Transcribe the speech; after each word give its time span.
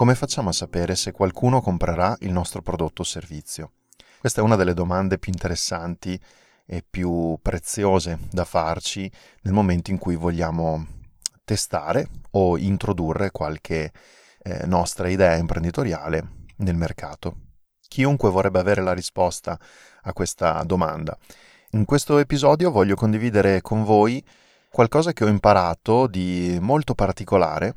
Come 0.00 0.14
facciamo 0.14 0.48
a 0.48 0.52
sapere 0.52 0.96
se 0.96 1.12
qualcuno 1.12 1.60
comprerà 1.60 2.16
il 2.20 2.32
nostro 2.32 2.62
prodotto 2.62 3.02
o 3.02 3.04
servizio? 3.04 3.72
Questa 4.18 4.40
è 4.40 4.42
una 4.42 4.56
delle 4.56 4.72
domande 4.72 5.18
più 5.18 5.30
interessanti 5.30 6.18
e 6.64 6.82
più 6.88 7.38
preziose 7.42 8.18
da 8.30 8.46
farci 8.46 9.12
nel 9.42 9.52
momento 9.52 9.90
in 9.90 9.98
cui 9.98 10.16
vogliamo 10.16 10.86
testare 11.44 12.08
o 12.30 12.56
introdurre 12.56 13.30
qualche 13.30 13.92
eh, 14.42 14.64
nostra 14.64 15.06
idea 15.06 15.36
imprenditoriale 15.36 16.46
nel 16.56 16.76
mercato. 16.76 17.49
Chiunque 17.90 18.30
vorrebbe 18.30 18.60
avere 18.60 18.82
la 18.82 18.92
risposta 18.92 19.58
a 20.02 20.12
questa 20.12 20.62
domanda. 20.62 21.18
In 21.70 21.84
questo 21.84 22.18
episodio 22.18 22.70
voglio 22.70 22.94
condividere 22.94 23.60
con 23.62 23.82
voi 23.82 24.24
qualcosa 24.70 25.12
che 25.12 25.24
ho 25.24 25.26
imparato 25.26 26.06
di 26.06 26.56
molto 26.60 26.94
particolare 26.94 27.74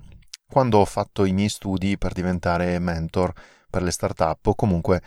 quando 0.47 0.77
ho 0.77 0.85
fatto 0.85 1.25
i 1.25 1.33
miei 1.33 1.49
studi 1.49 1.97
per 1.97 2.13
diventare 2.13 2.77
mentor 2.77 3.33
per 3.67 3.81
le 3.81 3.89
startup 3.89 4.45
o 4.45 4.53
comunque 4.53 5.01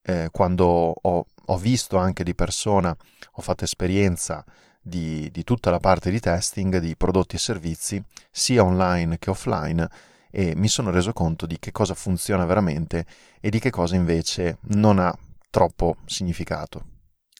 eh, 0.00 0.28
quando 0.30 0.64
ho, 0.64 1.26
ho, 1.44 1.56
visto 1.58 1.96
anche 1.96 2.22
di 2.22 2.36
persona, 2.36 2.96
ho 3.32 3.42
fatto 3.42 3.64
esperienza 3.64 4.44
di, 4.80 5.28
di 5.32 5.42
tutta 5.42 5.72
la 5.72 5.80
parte 5.80 6.08
di 6.12 6.20
testing 6.20 6.78
di 6.78 6.94
prodotti 6.96 7.34
e 7.34 7.40
servizi, 7.40 8.00
sia 8.30 8.62
online 8.62 9.18
che 9.18 9.30
offline, 9.30 9.90
e 10.32 10.54
mi 10.56 10.66
sono 10.66 10.90
reso 10.90 11.12
conto 11.12 11.46
di 11.46 11.58
che 11.58 11.70
cosa 11.70 11.94
funziona 11.94 12.46
veramente 12.46 13.04
e 13.38 13.50
di 13.50 13.60
che 13.60 13.70
cosa 13.70 13.94
invece 13.94 14.56
non 14.70 14.98
ha 14.98 15.16
troppo 15.50 15.96
significato. 16.06 16.86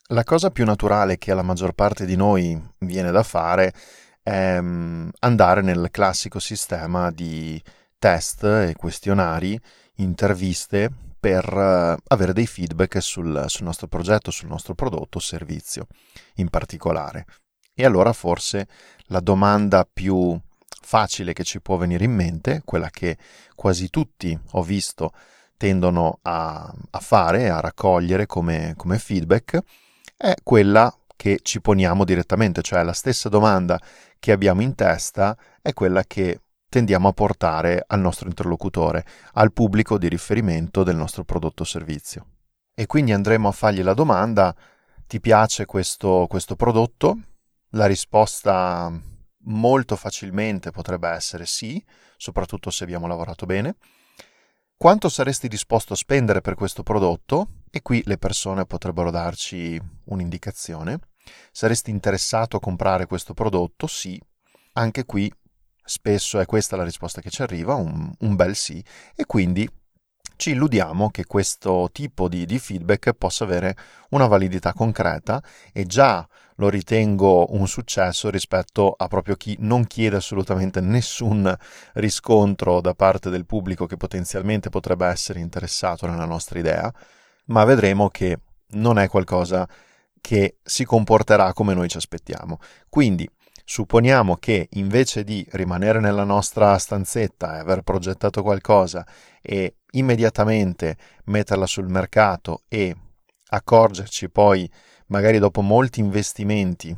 La 0.09 0.24
cosa 0.24 0.51
più 0.51 0.66
naturale 0.66 1.16
che 1.16 1.32
alla 1.32 1.42
maggior 1.42 1.73
parte 1.73 2.05
di 2.05 2.16
noi 2.16 2.60
viene 2.80 3.10
da 3.10 3.23
fare 3.23 3.73
è 4.23 4.57
andare 4.57 5.62
nel 5.62 5.88
classico 5.90 6.38
sistema 6.38 7.10
di 7.10 7.60
test 7.99 8.45
e 8.45 8.74
questionari, 8.76 9.59
interviste 9.96 10.90
per 11.18 11.51
uh, 11.52 11.96
avere 12.09 12.32
dei 12.32 12.46
feedback 12.46 13.01
sul, 13.01 13.45
sul 13.46 13.65
nostro 13.65 13.87
progetto, 13.87 14.30
sul 14.30 14.49
nostro 14.49 14.74
prodotto 14.74 15.18
o 15.18 15.21
servizio 15.21 15.87
in 16.34 16.51
particolare. 16.51 17.27
E 17.73 17.84
allora 17.84 18.12
forse 18.12 18.66
la 19.06 19.21
domanda 19.21 19.88
più 19.90 20.38
facile 20.83 21.33
che 21.33 21.45
ci 21.45 21.61
può 21.61 21.77
venire 21.77 22.05
in 22.05 22.13
mente, 22.13 22.63
quella 22.65 22.91
che 22.91 23.16
quasi 23.55 23.88
tutti 23.88 24.38
ho 24.52 24.63
visto 24.63 25.13
tendono 25.57 26.19
a, 26.23 26.74
a 26.91 26.99
fare, 26.99 27.49
a 27.49 27.61
raccogliere 27.61 28.27
come, 28.27 28.74
come 28.77 28.99
feedback, 28.99 29.61
è 30.16 30.35
quella 30.43 30.93
che 31.15 31.39
ci 31.43 31.61
poniamo 31.61 32.05
direttamente, 32.05 32.63
cioè 32.63 32.83
la 32.83 32.93
stessa 32.93 33.29
domanda 33.29 33.80
che 34.19 34.33
abbiamo 34.33 34.61
in 34.61 34.74
testa 34.74 35.37
è 35.61 35.73
quella 35.73 36.02
che 36.02 36.41
tendiamo 36.69 37.09
a 37.09 37.13
portare 37.13 37.85
al 37.87 38.01
nostro 38.01 38.29
interlocutore, 38.29 39.05
al 39.35 39.52
pubblico 39.52 39.99
di 39.99 40.09
riferimento 40.09 40.83
del 40.83 40.96
nostro 40.96 41.23
prodotto 41.23 41.63
o 41.63 41.67
servizio. 41.67 42.27
E 42.74 42.87
quindi 42.87 43.13
andremo 43.13 43.49
a 43.49 43.52
fargli 43.52 43.83
la 43.83 43.95
domanda, 43.95 44.55
ti 45.07 45.21
piace 45.21 45.67
questo, 45.67 46.27
questo 46.29 46.57
prodotto? 46.57 47.19
La 47.71 47.87
risposta 47.87 48.91
molto 49.45 49.96
facilmente 49.96 50.71
potrebbe 50.71 51.09
essere 51.09 51.46
sì, 51.46 51.82
soprattutto 52.16 52.71
se 52.71 52.85
abbiamo 52.85 53.07
lavorato 53.07 53.46
bene. 53.46 53.76
Quanto 54.76 55.09
saresti 55.09 55.49
disposto 55.49 55.93
a 55.93 55.96
spendere 55.96 56.40
per 56.40 56.54
questo 56.54 56.82
prodotto? 56.82 57.62
E 57.71 57.82
qui 57.82 58.02
le 58.04 58.18
persone 58.18 58.66
potrebbero 58.66 59.10
darci 59.10 59.80
un'indicazione. 60.07 60.99
Saresti 61.52 61.90
interessato 61.90 62.57
a 62.57 62.60
comprare 62.60 63.07
questo 63.07 63.32
prodotto? 63.32 63.87
Sì. 63.87 64.21
Anche 64.75 65.04
qui 65.04 65.32
spesso 65.84 66.41
è 66.41 66.47
questa 66.47 66.77
la 66.77 66.84
risposta 66.84 67.21
che 67.21 67.31
ci 67.31 67.43
arriva, 67.43 67.75
un, 67.75 68.10
un 68.21 68.37
bel 68.37 68.56
sì, 68.56 68.83
e 69.15 69.25
quindi 69.25 69.69
ci 70.37 70.50
illudiamo 70.50 71.11
che 71.11 71.25
questo 71.27 71.88
tipo 71.93 72.28
di, 72.28 72.47
di, 72.47 72.59
feedback 72.59 73.12
possa 73.12 73.44
avere 73.44 73.77
una 74.11 74.27
validità 74.27 74.72
concreta 74.72 75.43
e 75.72 75.84
già 75.84 76.27
lo 76.57 76.69
ritengo 76.69 77.55
un 77.55 77.67
successo 77.67 78.31
rispetto 78.31 78.95
a 78.97 79.09
proprio 79.09 79.37
chi 79.37 79.57
non 79.61 79.87
chiede 79.87 80.17
assolutamente 80.17 80.81
nessun 80.81 81.55
riscontro 81.95 82.81
da 82.81 82.95
parte 82.95 83.31
del 83.31 83.47
pubblico 83.47 83.87
che 83.87 83.97
potenzialmente 83.97 84.69
potrebbe 84.69 85.07
essere 85.07 85.41
interessato 85.41 86.07
nella 86.07 86.27
nostra 86.27 86.59
idea, 86.59 86.93
ma 87.47 87.65
vedremo 87.65 88.09
che 88.09 88.39
non 88.75 88.99
è 88.99 89.09
qualcosa 89.09 89.69
che 90.21 90.59
si 90.62 90.85
comporterà 90.85 91.53
come 91.53 91.75
noi 91.75 91.89
ci 91.89 91.97
aspettiamo. 91.97 92.59
Quindi 92.89 93.29
supponiamo 93.65 94.37
che 94.37 94.69
invece 94.73 95.25
di 95.25 95.47
rimanere 95.53 96.01
nella 96.01 96.25
nostra 96.25 96.77
stanzetta 96.79 97.57
e 97.57 97.61
aver 97.61 97.83
progettato 97.83 98.43
qualcosa 98.43 99.07
e 99.41 99.77
immediatamente 99.93 100.97
metterla 101.25 101.67
sul 101.67 101.89
mercato 101.89 102.62
e 102.69 102.95
accorgerci 103.49 104.31
poi, 104.31 104.71
magari 105.12 105.39
dopo 105.39 105.61
molti 105.61 106.00
investimenti, 106.00 106.97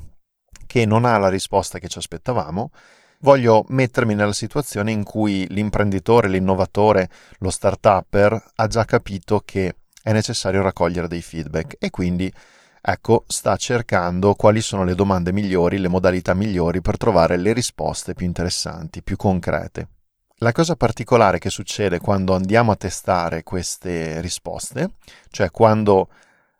che 0.67 0.87
non 0.87 1.05
ha 1.05 1.19
la 1.19 1.29
risposta 1.29 1.81
che 1.81 1.89
ci 1.89 1.99
aspettavamo, 1.99 2.71
voglio 3.19 3.65
mettermi 3.69 4.15
nella 4.15 4.33
situazione 4.33 4.93
in 4.93 5.03
cui 5.03 5.47
l'imprenditore, 5.49 6.29
l'innovatore, 6.29 7.11
lo 7.39 7.51
start-upper 7.51 8.53
ha 8.55 8.67
già 8.69 8.85
capito 8.85 9.43
che 9.45 9.75
è 10.01 10.13
necessario 10.13 10.63
raccogliere 10.63 11.09
dei 11.09 11.23
feedback 11.23 11.75
e 11.81 11.91
quindi 11.91 12.33
ecco, 12.81 13.25
sta 13.27 13.57
cercando 13.57 14.35
quali 14.35 14.61
sono 14.61 14.85
le 14.85 14.95
domande 14.95 15.33
migliori, 15.33 15.79
le 15.79 15.89
modalità 15.89 16.35
migliori 16.35 16.81
per 16.81 16.97
trovare 16.97 17.37
le 17.37 17.53
risposte 17.53 18.15
più 18.15 18.27
interessanti, 18.27 19.03
più 19.03 19.17
concrete. 19.17 19.89
La 20.39 20.53
cosa 20.53 20.77
particolare 20.77 21.39
che 21.39 21.51
succede 21.51 21.99
quando 21.99 22.35
andiamo 22.35 22.71
a 22.71 22.77
testare 22.77 23.43
queste 23.43 24.21
risposte, 24.21 24.91
cioè 25.31 25.51
quando 25.51 26.09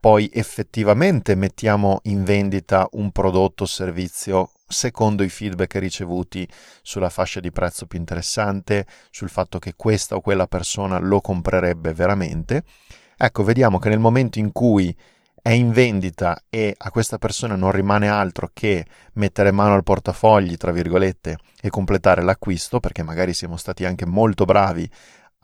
poi 0.05 0.29
effettivamente 0.35 1.35
mettiamo 1.35 2.01
in 2.03 2.25
vendita 2.25 2.87
un 2.93 3.11
prodotto 3.11 3.63
o 3.63 3.67
servizio 3.67 4.51
secondo 4.69 5.23
i 5.23 5.31
feedback 5.31 5.77
ricevuti 5.77 6.47
sulla 6.83 7.09
fascia 7.09 7.41
di 7.41 7.51
prezzo 7.51 7.87
più 7.87 7.99
interessante, 7.99 8.85
sul 9.11 9.31
fatto 9.31 9.59
che 9.59 9.73
questa 9.75 10.15
o 10.15 10.21
quella 10.21 10.47
persona 10.47 10.99
lo 10.99 11.23
comprerebbe 11.23 11.95
veramente, 11.95 12.65
ecco, 13.17 13.45
vediamo 13.45 13.79
che 13.79 13.89
nel 13.89 13.99
momento 13.99 14.39
in 14.39 14.53
cui 14.53 14.95
è 15.41 15.53
in 15.53 15.73
vendita 15.73 16.39
e 16.51 16.75
a 16.77 16.91
questa 16.91 17.17
persona 17.17 17.57
non 17.57 17.71
rimane 17.71 18.07
altro 18.09 18.51
che 18.53 18.85
mettere 19.15 19.53
mano 19.53 19.73
al 19.73 19.85
portafogli, 19.85 20.59
tra 20.59 20.71
virgolette, 20.71 21.39
e 21.63 21.71
completare 21.71 22.23
l'acquisto, 22.23 22.79
perché 22.79 23.03
magari 23.03 23.33
siamo 23.33 23.57
stati 23.57 23.87
anche 23.87 24.05
molto 24.05 24.45
bravi 24.45 24.87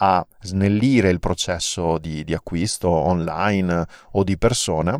a 0.03 0.27
snellire 0.41 1.11
il 1.11 1.21
processo 1.21 1.99
di, 1.99 2.25
di 2.25 2.34
acquisto 2.34 2.88
online 2.88 3.87
o 4.12 4.25
di 4.25 4.38
persona, 4.38 4.99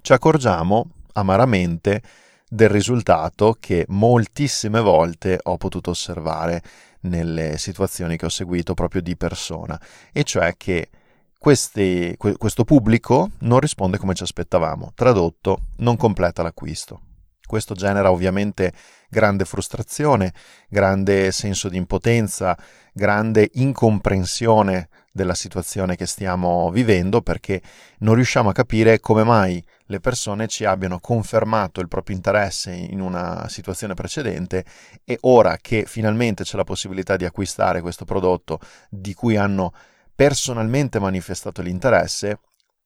ci 0.00 0.12
accorgiamo 0.12 0.90
amaramente 1.14 2.02
del 2.48 2.68
risultato 2.68 3.56
che 3.58 3.86
moltissime 3.88 4.80
volte 4.80 5.38
ho 5.42 5.56
potuto 5.56 5.90
osservare 5.90 6.62
nelle 7.00 7.56
situazioni 7.58 8.16
che 8.16 8.26
ho 8.26 8.30
seguito 8.30 8.74
proprio 8.74 9.00
di 9.00 9.16
persona, 9.16 9.80
e 10.12 10.22
cioè 10.22 10.56
che 10.56 10.90
questi, 11.38 12.14
questo 12.16 12.64
pubblico 12.64 13.30
non 13.40 13.60
risponde 13.60 13.98
come 13.98 14.14
ci 14.14 14.22
aspettavamo, 14.22 14.92
tradotto, 14.94 15.66
non 15.76 15.96
completa 15.96 16.42
l'acquisto. 16.42 17.00
Questo 17.46 17.74
genera 17.74 18.10
ovviamente 18.10 18.72
grande 19.16 19.46
frustrazione, 19.46 20.34
grande 20.68 21.32
senso 21.32 21.70
di 21.70 21.78
impotenza, 21.78 22.54
grande 22.92 23.48
incomprensione 23.54 24.90
della 25.10 25.34
situazione 25.34 25.96
che 25.96 26.04
stiamo 26.04 26.70
vivendo 26.70 27.22
perché 27.22 27.62
non 28.00 28.14
riusciamo 28.14 28.50
a 28.50 28.52
capire 28.52 29.00
come 29.00 29.24
mai 29.24 29.64
le 29.86 30.00
persone 30.00 30.48
ci 30.48 30.66
abbiano 30.66 31.00
confermato 31.00 31.80
il 31.80 31.88
proprio 31.88 32.14
interesse 32.14 32.72
in 32.72 33.00
una 33.00 33.48
situazione 33.48 33.94
precedente 33.94 34.66
e 35.02 35.16
ora 35.22 35.56
che 35.62 35.84
finalmente 35.86 36.44
c'è 36.44 36.58
la 36.58 36.64
possibilità 36.64 37.16
di 37.16 37.24
acquistare 37.24 37.80
questo 37.80 38.04
prodotto 38.04 38.60
di 38.90 39.14
cui 39.14 39.38
hanno 39.38 39.72
personalmente 40.14 40.98
manifestato 40.98 41.62
l'interesse, 41.62 42.40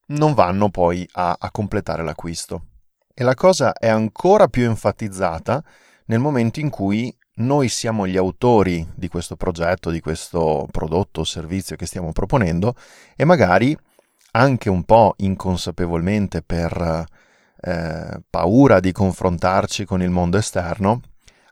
non 0.07 0.33
vanno 0.33 0.69
poi 0.69 1.05
a, 1.13 1.35
a 1.37 1.51
completare 1.51 2.03
l'acquisto. 2.03 2.67
E 3.13 3.23
la 3.25 3.35
cosa 3.35 3.73
è 3.73 3.89
ancora 3.89 4.47
più 4.47 4.63
enfatizzata 4.63 5.61
nel 6.05 6.19
momento 6.19 6.59
in 6.59 6.69
cui 6.69 7.15
noi 7.35 7.69
siamo 7.69 8.05
gli 8.05 8.17
autori 8.17 8.87
di 8.93 9.07
questo 9.07 9.35
progetto, 9.35 9.89
di 9.89 9.99
questo 9.99 10.67
prodotto 10.71 11.21
o 11.21 11.23
servizio 11.23 11.75
che 11.75 11.85
stiamo 11.85 12.11
proponendo 12.11 12.75
e 13.15 13.25
magari 13.25 13.75
anche 14.31 14.69
un 14.69 14.83
po' 14.83 15.13
inconsapevolmente 15.17 16.41
per 16.41 17.05
eh, 17.61 18.21
paura 18.29 18.79
di 18.79 18.91
confrontarci 18.91 19.85
con 19.85 20.01
il 20.01 20.09
mondo 20.09 20.37
esterno, 20.37 21.01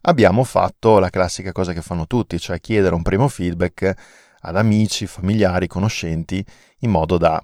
abbiamo 0.02 0.44
fatto 0.44 1.00
la 1.00 1.10
classica 1.10 1.52
cosa 1.52 1.74
che 1.74 1.82
fanno 1.82 2.08
tutti, 2.08 2.40
cioè 2.40 2.60
chiedere 2.60 2.96
un 2.96 3.02
primo 3.02 3.28
feedback 3.28 3.94
ad 4.42 4.56
amici, 4.56 5.08
familiari, 5.08 5.68
conoscenti, 5.68 6.44
in 6.80 6.92
modo 6.92 7.18
da 7.18 7.42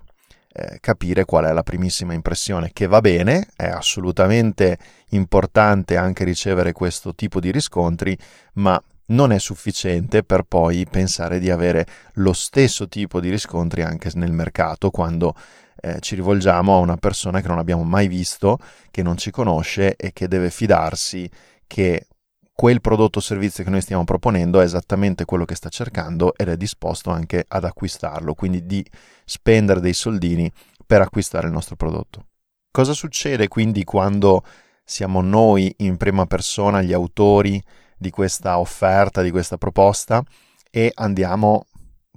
eh, 0.57 0.77
capire 0.79 1.25
qual 1.25 1.43
è 1.45 1.51
la 1.51 1.63
primissima 1.63 2.13
impressione, 2.13 2.71
che 2.71 2.87
va 2.87 3.01
bene, 3.01 3.49
è 3.57 3.67
assolutamente 3.67 4.77
importante 5.09 5.97
anche 5.97 6.23
ricevere 6.23 6.71
questo 6.71 7.13
tipo 7.13 7.41
di 7.41 7.51
riscontri, 7.51 8.17
ma 8.53 8.81
non 9.07 9.33
è 9.33 9.37
sufficiente 9.37 10.23
per 10.23 10.43
poi 10.43 10.87
pensare 10.89 11.39
di 11.39 11.51
avere 11.51 11.85
lo 12.13 12.31
stesso 12.31 12.87
tipo 12.87 13.19
di 13.19 13.29
riscontri 13.29 13.83
anche 13.83 14.09
nel 14.13 14.31
mercato 14.31 14.91
quando 14.91 15.35
eh, 15.81 15.99
ci 15.99 16.15
rivolgiamo 16.15 16.73
a 16.73 16.79
una 16.79 16.95
persona 16.95 17.41
che 17.41 17.49
non 17.49 17.59
abbiamo 17.59 17.83
mai 17.83 18.07
visto, 18.07 18.57
che 18.91 19.03
non 19.03 19.17
ci 19.17 19.31
conosce 19.31 19.95
e 19.97 20.13
che 20.13 20.29
deve 20.29 20.49
fidarsi 20.49 21.29
che 21.67 22.07
quel 22.55 22.79
prodotto 22.79 23.17
o 23.17 23.21
servizio 23.21 23.65
che 23.65 23.69
noi 23.69 23.81
stiamo 23.81 24.05
proponendo 24.05 24.61
è 24.61 24.63
esattamente 24.63 25.25
quello 25.25 25.43
che 25.43 25.55
sta 25.55 25.67
cercando 25.67 26.33
ed 26.37 26.47
è 26.47 26.55
disposto 26.55 27.09
anche 27.09 27.43
ad 27.45 27.65
acquistarlo, 27.65 28.33
quindi 28.33 28.65
di 28.65 28.85
spendere 29.25 29.81
dei 29.81 29.93
soldini 29.93 30.49
per 30.87 31.01
acquistare 31.01 31.47
il 31.47 31.53
nostro 31.53 31.75
prodotto. 31.75 32.27
Cosa 32.71 32.93
succede 32.93 33.49
quindi 33.49 33.83
quando 33.83 34.45
siamo 34.85 35.19
noi 35.21 35.73
in 35.79 35.97
prima 35.97 36.25
persona 36.27 36.81
gli 36.81 36.93
autori 36.93 37.61
di 37.97 38.09
questa 38.09 38.57
offerta, 38.57 39.21
di 39.21 39.31
questa 39.31 39.57
proposta 39.57 40.23
e 40.71 40.91
andiamo 40.95 41.65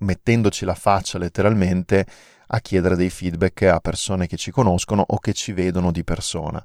mettendoci 0.01 0.65
la 0.65 0.75
faccia 0.75 1.19
letteralmente 1.19 2.07
a 2.47 2.61
chiedere 2.61 2.95
dei 2.95 3.11
feedback 3.11 3.63
a 3.63 3.81
persone 3.81 4.29
che 4.29 4.37
ci 4.37 4.53
conoscono 4.53 5.05
o 5.05 5.19
che 5.19 5.33
ci 5.33 5.53
vedono 5.53 5.91
di 5.91 6.05
persona? 6.05 6.65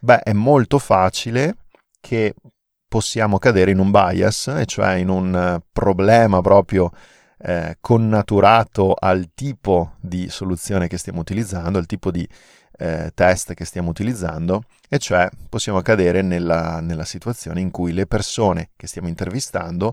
Beh, 0.00 0.20
è 0.20 0.34
molto 0.34 0.78
facile 0.78 1.56
che 2.00 2.34
possiamo 2.94 3.38
cadere 3.38 3.72
in 3.72 3.80
un 3.80 3.90
bias, 3.90 4.46
e 4.56 4.66
cioè 4.66 4.92
in 4.92 5.08
un 5.08 5.34
eh, 5.34 5.60
problema 5.72 6.40
proprio 6.40 6.92
eh, 7.38 7.76
connaturato 7.80 8.94
al 8.96 9.32
tipo 9.34 9.96
di 10.00 10.28
soluzione 10.28 10.86
che 10.86 10.96
stiamo 10.96 11.18
utilizzando, 11.18 11.78
al 11.78 11.86
tipo 11.86 12.12
di 12.12 12.24
eh, 12.78 13.10
test 13.12 13.54
che 13.54 13.64
stiamo 13.64 13.90
utilizzando, 13.90 14.62
e 14.88 14.98
cioè 14.98 15.28
possiamo 15.48 15.82
cadere 15.82 16.22
nella, 16.22 16.78
nella 16.78 17.04
situazione 17.04 17.60
in 17.60 17.72
cui 17.72 17.92
le 17.92 18.06
persone 18.06 18.70
che 18.76 18.86
stiamo 18.86 19.08
intervistando, 19.08 19.92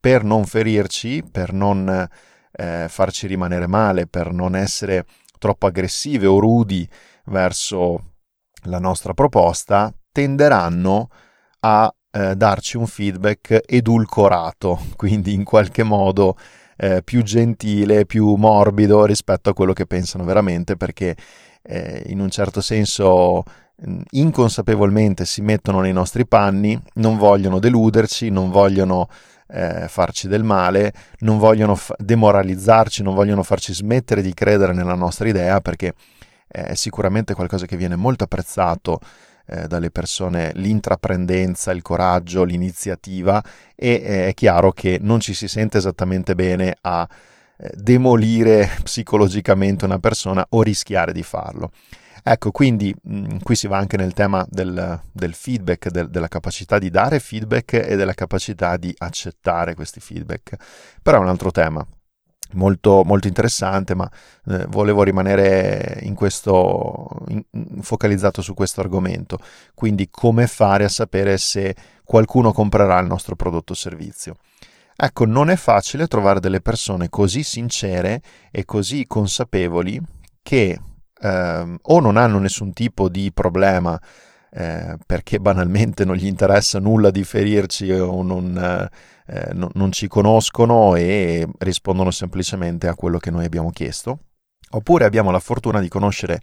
per 0.00 0.24
non 0.24 0.44
ferirci, 0.44 1.22
per 1.22 1.52
non 1.52 2.08
eh, 2.50 2.86
farci 2.88 3.28
rimanere 3.28 3.68
male, 3.68 4.08
per 4.08 4.32
non 4.32 4.56
essere 4.56 5.06
troppo 5.38 5.66
aggressive 5.66 6.26
o 6.26 6.40
rudi 6.40 6.84
verso 7.26 8.14
la 8.64 8.80
nostra 8.80 9.14
proposta, 9.14 9.94
tenderanno 10.10 11.08
a 11.60 11.94
eh, 12.12 12.34
darci 12.34 12.76
un 12.76 12.86
feedback 12.86 13.62
edulcorato, 13.66 14.78
quindi 14.96 15.32
in 15.32 15.44
qualche 15.44 15.82
modo 15.82 16.36
eh, 16.76 17.02
più 17.02 17.22
gentile, 17.22 18.06
più 18.06 18.34
morbido 18.34 19.04
rispetto 19.04 19.50
a 19.50 19.54
quello 19.54 19.72
che 19.72 19.86
pensano 19.86 20.24
veramente, 20.24 20.76
perché 20.76 21.16
eh, 21.62 22.04
in 22.06 22.20
un 22.20 22.30
certo 22.30 22.60
senso 22.60 23.42
mm, 23.86 24.00
inconsapevolmente 24.10 25.24
si 25.24 25.42
mettono 25.42 25.80
nei 25.80 25.92
nostri 25.92 26.26
panni, 26.26 26.80
non 26.94 27.16
vogliono 27.16 27.58
deluderci, 27.58 28.30
non 28.30 28.50
vogliono 28.50 29.08
eh, 29.48 29.88
farci 29.88 30.28
del 30.28 30.44
male, 30.44 30.92
non 31.20 31.38
vogliono 31.38 31.74
fa- 31.74 31.94
demoralizzarci, 31.98 33.02
non 33.02 33.14
vogliono 33.14 33.42
farci 33.42 33.74
smettere 33.74 34.22
di 34.22 34.32
credere 34.32 34.72
nella 34.72 34.94
nostra 34.94 35.28
idea 35.28 35.60
perché 35.60 35.94
è 36.46 36.74
sicuramente 36.74 37.34
qualcosa 37.34 37.66
che 37.66 37.76
viene 37.76 37.94
molto 37.94 38.24
apprezzato 38.24 38.98
eh, 39.50 39.66
dalle 39.66 39.90
persone 39.90 40.52
l'intraprendenza, 40.54 41.72
il 41.72 41.82
coraggio, 41.82 42.44
l'iniziativa 42.44 43.42
e 43.74 44.00
eh, 44.04 44.28
è 44.28 44.34
chiaro 44.34 44.70
che 44.70 44.98
non 45.00 45.18
ci 45.18 45.34
si 45.34 45.48
sente 45.48 45.78
esattamente 45.78 46.36
bene 46.36 46.76
a 46.82 47.08
eh, 47.56 47.72
demolire 47.74 48.70
psicologicamente 48.84 49.84
una 49.84 49.98
persona 49.98 50.46
o 50.50 50.62
rischiare 50.62 51.12
di 51.12 51.24
farlo. 51.24 51.72
Ecco, 52.22 52.50
quindi 52.52 52.94
mh, 53.02 53.16
mm, 53.16 53.36
qui 53.42 53.56
si 53.56 53.66
va 53.66 53.78
anche 53.78 53.96
nel 53.96 54.12
tema 54.12 54.46
del, 54.48 55.00
del 55.10 55.34
feedback, 55.34 55.88
del, 55.88 56.10
della 56.10 56.28
capacità 56.28 56.78
di 56.78 56.90
dare 56.90 57.18
feedback 57.18 57.72
e 57.72 57.96
della 57.96 58.14
capacità 58.14 58.76
di 58.76 58.94
accettare 58.98 59.74
questi 59.74 59.98
feedback. 59.98 60.54
Però 61.02 61.18
è 61.18 61.20
un 61.20 61.28
altro 61.28 61.50
tema, 61.50 61.84
molto, 62.54 63.02
molto 63.04 63.26
interessante, 63.26 63.94
ma 63.94 64.10
eh, 64.46 64.66
volevo 64.68 65.02
rimanere 65.02 65.98
in 66.02 66.14
questo, 66.14 67.24
in, 67.28 67.42
focalizzato 67.80 68.42
su 68.42 68.54
questo 68.54 68.80
argomento. 68.80 69.38
Quindi 69.74 70.08
come 70.10 70.46
fare 70.46 70.84
a 70.84 70.88
sapere 70.88 71.38
se 71.38 71.74
qualcuno 72.04 72.52
comprerà 72.52 72.98
il 72.98 73.06
nostro 73.06 73.36
prodotto 73.36 73.72
o 73.72 73.76
servizio. 73.76 74.36
Ecco, 74.96 75.24
non 75.24 75.48
è 75.48 75.56
facile 75.56 76.06
trovare 76.06 76.40
delle 76.40 76.60
persone 76.60 77.08
così 77.08 77.42
sincere 77.42 78.20
e 78.50 78.64
così 78.64 79.06
consapevoli 79.06 79.98
che 80.42 80.78
eh, 81.20 81.78
o 81.80 82.00
non 82.00 82.16
hanno 82.16 82.38
nessun 82.38 82.72
tipo 82.72 83.08
di 83.08 83.30
problema 83.32 83.98
eh, 84.52 84.96
perché 85.06 85.38
banalmente 85.38 86.04
non 86.04 86.16
gli 86.16 86.26
interessa 86.26 86.78
nulla 86.78 87.10
di 87.10 87.24
ferirci 87.24 87.90
o 87.92 88.22
non, 88.22 88.56
eh, 89.26 89.50
no, 89.52 89.70
non 89.74 89.92
ci 89.92 90.08
conoscono 90.08 90.96
e 90.96 91.46
rispondono 91.58 92.10
semplicemente 92.10 92.88
a 92.88 92.94
quello 92.94 93.18
che 93.18 93.30
noi 93.30 93.44
abbiamo 93.44 93.70
chiesto. 93.70 94.18
Oppure 94.72 95.04
abbiamo 95.04 95.30
la 95.30 95.40
fortuna 95.40 95.80
di 95.80 95.88
conoscere 95.88 96.40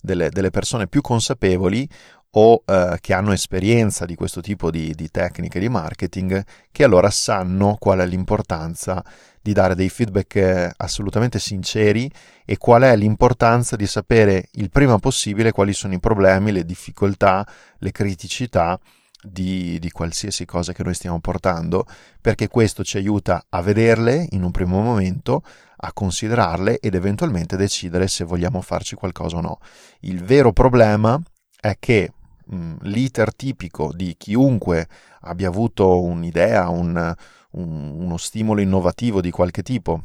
delle, 0.00 0.30
delle 0.30 0.50
persone 0.50 0.86
più 0.86 1.00
consapevoli 1.00 1.88
o 2.32 2.62
eh, 2.64 2.98
che 3.00 3.12
hanno 3.12 3.32
esperienza 3.32 4.04
di 4.04 4.14
questo 4.14 4.40
tipo 4.40 4.70
di, 4.70 4.94
di, 4.94 5.10
tecniche 5.10 5.58
di 5.58 5.68
marketing, 5.68 6.44
che 6.70 6.84
allora 6.84 7.10
sanno 7.10 7.76
qual 7.78 8.00
è 8.00 8.06
l'importanza 8.06 9.02
di 9.42 9.52
dare 9.52 9.74
dei 9.74 9.88
feedback 9.88 10.36
eh, 10.36 10.72
assolutamente 10.76 11.38
sinceri 11.38 12.10
e 12.44 12.58
qual 12.58 12.82
è 12.82 12.94
l'importanza 12.94 13.74
di 13.74 13.86
sapere 13.86 14.48
il 14.52 14.70
prima 14.70 14.98
possibile 14.98 15.50
quali 15.50 15.72
sono 15.72 15.94
i 15.94 16.00
problemi, 16.00 16.52
le 16.52 16.64
difficoltà, 16.64 17.46
le 17.78 17.90
criticità 17.90 18.78
di, 19.22 19.78
di, 19.78 19.90
qualsiasi 19.90 20.44
cosa 20.44 20.72
che 20.72 20.82
noi 20.82 20.94
stiamo 20.94 21.20
portando, 21.20 21.84
perché 22.20 22.48
questo 22.48 22.84
ci 22.84 22.96
aiuta 22.96 23.44
a 23.48 23.60
vederle 23.60 24.26
in 24.30 24.42
un 24.42 24.50
primo 24.50 24.80
momento, 24.80 25.42
a 25.82 25.92
considerarle 25.92 26.78
ed 26.78 26.94
eventualmente 26.94 27.56
decidere 27.56 28.08
se 28.08 28.24
vogliamo 28.24 28.60
farci 28.60 28.94
qualcosa 28.94 29.36
o 29.36 29.40
no. 29.40 29.58
Il 30.00 30.22
vero 30.22 30.52
problema 30.52 31.20
è 31.60 31.76
che 31.78 32.12
mh, 32.50 32.76
l'iter 32.82 33.34
tipico 33.34 33.92
di 33.92 34.14
chiunque 34.16 34.88
abbia 35.22 35.48
avuto 35.48 36.00
un'idea, 36.02 36.68
un, 36.68 37.14
un, 37.52 37.94
uno 37.98 38.16
stimolo 38.16 38.60
innovativo 38.60 39.20
di 39.20 39.30
qualche 39.30 39.62
tipo 39.62 40.02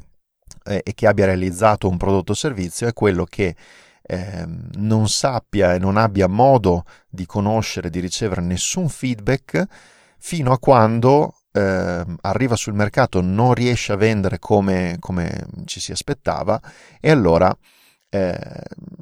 eh, 0.63 0.81
e 0.83 0.93
che 0.93 1.07
abbia 1.07 1.25
realizzato 1.25 1.87
un 1.87 1.97
prodotto 1.97 2.31
o 2.31 2.35
servizio 2.35 2.87
è 2.87 2.93
quello 2.93 3.25
che 3.25 3.55
eh, 4.07 4.45
non 4.75 5.07
sappia 5.09 5.73
e 5.73 5.79
non 5.79 5.97
abbia 5.97 6.27
modo 6.27 6.85
di 7.09 7.25
conoscere, 7.25 7.89
di 7.89 7.99
ricevere 7.99 8.41
nessun 8.41 8.87
feedback 8.87 9.65
fino 10.19 10.51
a 10.51 10.59
quando 10.59 11.35
eh, 11.51 12.05
arriva 12.21 12.55
sul 12.55 12.73
mercato, 12.73 13.21
non 13.21 13.53
riesce 13.53 13.93
a 13.93 13.97
vendere 13.97 14.39
come, 14.39 14.97
come 14.99 15.47
ci 15.65 15.79
si 15.79 15.91
aspettava 15.91 16.61
e 16.99 17.09
allora 17.09 17.55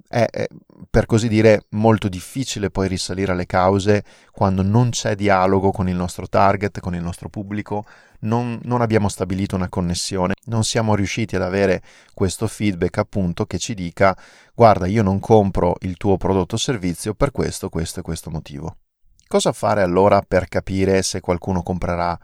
eh, 0.09 0.27
è, 0.29 0.47
per 0.89 1.05
così 1.05 1.27
dire 1.27 1.65
molto 1.69 2.07
difficile 2.07 2.69
poi 2.69 2.87
risalire 2.87 3.31
alle 3.31 3.45
cause 3.45 4.03
quando 4.31 4.61
non 4.61 4.89
c'è 4.89 5.15
dialogo 5.15 5.71
con 5.71 5.89
il 5.89 5.95
nostro 5.95 6.27
target, 6.27 6.79
con 6.79 6.95
il 6.95 7.01
nostro 7.01 7.29
pubblico, 7.29 7.85
non, 8.19 8.59
non, 8.63 8.81
abbiamo 8.81 9.09
stabilito 9.09 9.55
una 9.55 9.69
connessione, 9.69 10.33
non 10.45 10.63
siamo 10.63 10.95
riusciti 10.95 11.35
ad 11.35 11.41
avere 11.41 11.81
questo 12.13 12.47
feedback 12.47 12.97
appunto 12.99 13.45
che 13.45 13.57
ci 13.57 13.73
dica 13.73 14.15
guarda 14.53 14.85
io 14.87 15.03
non 15.03 15.19
compro 15.19 15.75
il 15.81 15.97
tuo 15.97 16.17
prodotto 16.17 16.55
o 16.55 16.59
servizio 16.59 17.13
per 17.13 17.31
questo, 17.31 17.69
questo 17.69 17.99
e 17.99 18.03
questo 18.03 18.29
motivo. 18.29 18.77
Cosa 19.27 19.51
fare 19.51 19.81
allora 19.81 20.21
per 20.21 20.47
capire 20.47 21.01
se 21.01 21.19
qualcuno 21.19 21.63
comprerà 21.63 22.17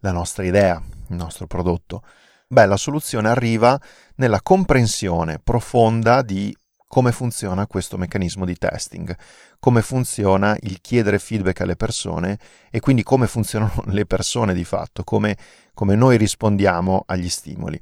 la 0.00 0.12
nostra 0.12 0.44
idea, 0.44 0.80
il 1.08 1.16
nostro 1.16 1.46
prodotto? 1.46 2.02
Beh, 2.52 2.66
la 2.66 2.76
soluzione 2.76 3.28
arriva 3.28 3.80
nella 4.16 4.42
comprensione 4.42 5.38
profonda 5.38 6.20
di 6.20 6.52
come 6.88 7.12
funziona 7.12 7.68
questo 7.68 7.96
meccanismo 7.96 8.44
di 8.44 8.56
testing, 8.56 9.16
come 9.60 9.82
funziona 9.82 10.56
il 10.62 10.80
chiedere 10.80 11.20
feedback 11.20 11.60
alle 11.60 11.76
persone 11.76 12.40
e 12.68 12.80
quindi 12.80 13.04
come 13.04 13.28
funzionano 13.28 13.84
le 13.94 14.04
persone 14.04 14.52
di 14.52 14.64
fatto, 14.64 15.04
come, 15.04 15.36
come 15.74 15.94
noi 15.94 16.16
rispondiamo 16.16 17.04
agli 17.06 17.28
stimoli. 17.28 17.80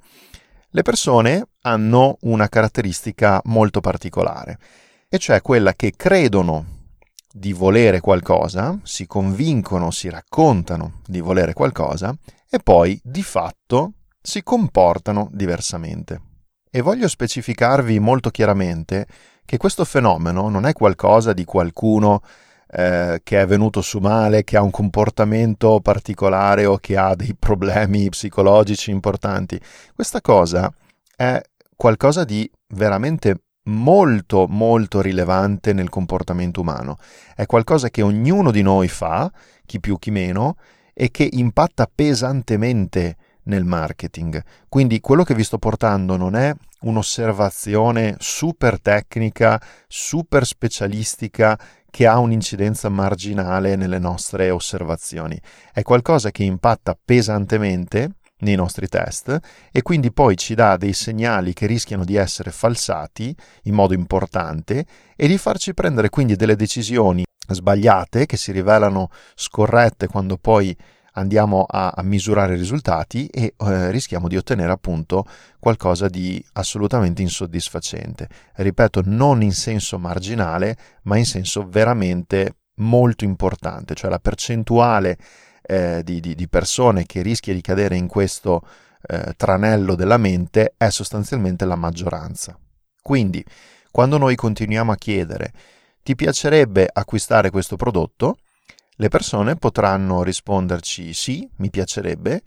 Le 0.69 0.83
persone 0.83 1.49
hanno 1.63 2.19
una 2.21 2.51
caratteristica 2.51 3.41
molto 3.45 3.81
particolare, 3.81 4.59
e 5.09 5.17
cioè 5.17 5.41
quella 5.41 5.73
che 5.73 5.95
credono 5.97 6.91
di 7.33 7.55
volere 7.55 8.01
qualcosa, 8.01 8.79
si 8.83 9.07
convincono, 9.07 9.91
si 9.91 10.11
raccontano 10.11 11.01
di 11.07 11.21
volere 11.21 11.55
qualcosa 11.55 12.15
e 12.51 12.59
poi 12.59 13.01
di 13.03 13.23
fatto 13.23 13.95
si 14.29 14.43
comportano 14.43 15.31
diversamente. 15.33 16.21
E 16.71 16.83
voglio 16.83 17.09
specificarvi 17.09 17.99
molto 17.99 18.29
chiaramente 18.29 19.07
che 19.47 19.57
questo 19.57 19.87
fenomeno 19.87 20.51
non 20.51 20.67
è 20.67 20.75
qualcosa 20.75 21.33
di 21.33 21.45
qualcuno 21.45 22.21
eh, 22.71 23.23
che 23.25 23.41
è 23.41 23.47
venuto 23.47 23.81
su 23.81 24.01
male, 24.01 24.45
che 24.45 24.59
ha 24.59 24.63
un 24.63 24.71
comportamento 24.71 25.81
particolare 25.81 26.67
o 26.67 26.77
che 26.77 26.99
ha 26.99 27.15
dei 27.15 27.35
problemi 27.35 28.11
psicologici 28.11 28.91
importanti. 28.91 29.59
Questa 29.95 30.21
cosa 30.21 30.71
è 31.17 31.41
qualcosa 31.75 32.25
di 32.25 32.49
veramente 32.75 33.45
molto 33.69 34.47
molto 34.47 35.01
rilevante 35.01 35.73
nel 35.73 35.89
comportamento 35.89 36.61
umano. 36.61 36.99
È 37.35 37.47
qualcosa 37.47 37.89
che 37.89 38.03
ognuno 38.03 38.51
di 38.51 38.61
noi 38.61 38.89
fa, 38.89 39.33
chi 39.65 39.81
più 39.81 39.99
chi 39.99 40.11
meno, 40.11 40.57
e 40.93 41.11
che 41.11 41.27
impatta 41.33 41.89
pesantemente 41.93 43.17
nel 43.49 43.65
marketing. 43.65 44.43
Quindi 44.69 45.01
quello 45.01 45.25
che 45.25 45.35
vi 45.35 45.45
sto 45.45 45.59
portando 45.59 46.17
non 46.17 46.37
è 46.37 46.55
un'osservazione 46.81 48.17
super 48.19 48.81
tecnica, 48.81 49.61
super 49.87 50.47
specialistica 50.47 51.59
che 51.91 52.07
ha 52.07 52.19
un'incidenza 52.19 52.89
marginale 52.89 53.77
nelle 53.77 53.99
nostre 53.99 54.51
osservazioni. 54.51 55.39
È 55.73 55.83
qualcosa 55.83 56.31
che 56.31 56.45
impatta 56.45 56.97
pesantemente 57.03 58.13
nei 58.41 58.55
nostri 58.55 58.87
test 58.87 59.37
e 59.73 59.83
quindi 59.83 60.13
poi 60.13 60.37
ci 60.37 60.55
dà 60.55 60.77
dei 60.77 60.93
segnali 60.93 61.53
che 61.53 61.67
rischiano 61.67 62.05
di 62.05 62.15
essere 62.15 62.53
falsati 62.53 63.35
in 63.63 63.75
modo 63.75 63.95
importante 63.95 64.87
e 65.17 65.27
di 65.27 65.39
farci 65.39 65.75
prendere 65.75 66.09
quindi 66.09 66.37
delle 66.37 66.55
decisioni 66.55 67.25
sbagliate 67.49 68.27
che 68.27 68.37
si 68.37 68.53
rivelano 68.53 69.11
scorrette 69.35 70.07
quando 70.07 70.37
poi 70.37 70.77
andiamo 71.19 71.65
a, 71.69 71.93
a 71.95 72.03
misurare 72.03 72.55
i 72.55 72.59
risultati 72.59 73.27
e 73.27 73.55
eh, 73.57 73.91
rischiamo 73.91 74.29
di 74.29 74.37
ottenere 74.37 74.73
appunto 74.73 75.27
qualcosa 75.59 76.09
di 76.09 76.43
assolutamente 76.53 77.23
insoddisfacente. 77.23 78.29
Ripeto, 78.55 79.03
non 79.05 79.43
in 79.43 79.53
senso 79.53 79.99
marginale, 79.99 80.77
ma 81.03 81.17
in 81.17 81.27
senso 81.27 81.67
veramente 81.69 82.57
molto 82.77 83.25
importante, 83.25 83.95
cioè 83.95 84.09
la 84.09 84.21
percentuale 84.21 85.19
eh, 85.63 86.03
di, 86.05 86.21
di, 86.21 86.35
di, 86.35 86.49
persone 86.49 87.05
che 87.05 87.23
rischia 87.23 87.53
di 87.53 87.61
cadere 87.61 87.97
in 87.97 88.07
questo 88.07 88.63
eh, 89.03 89.35
tranello 89.37 89.95
della 89.97 90.17
mente 90.17 90.75
è 90.77 90.89
sostanzialmente 90.91 91.65
la 91.65 91.77
maggioranza. 91.77 92.57
Quindi, 93.03 93.45
quando 93.91 94.17
noi 94.19 94.37
continuiamo 94.37 94.93
a 94.93 94.97
chiedere 94.97 95.53
ti 96.03 96.15
piacerebbe 96.15 96.89
acquistare 96.91 97.51
questo 97.51 97.77
prodotto? 97.77 98.39
Le 99.01 99.09
persone 99.09 99.55
potranno 99.57 100.23
risponderci 100.23 101.13
sì, 101.13 101.49
mi 101.57 101.71
piacerebbe 101.71 102.43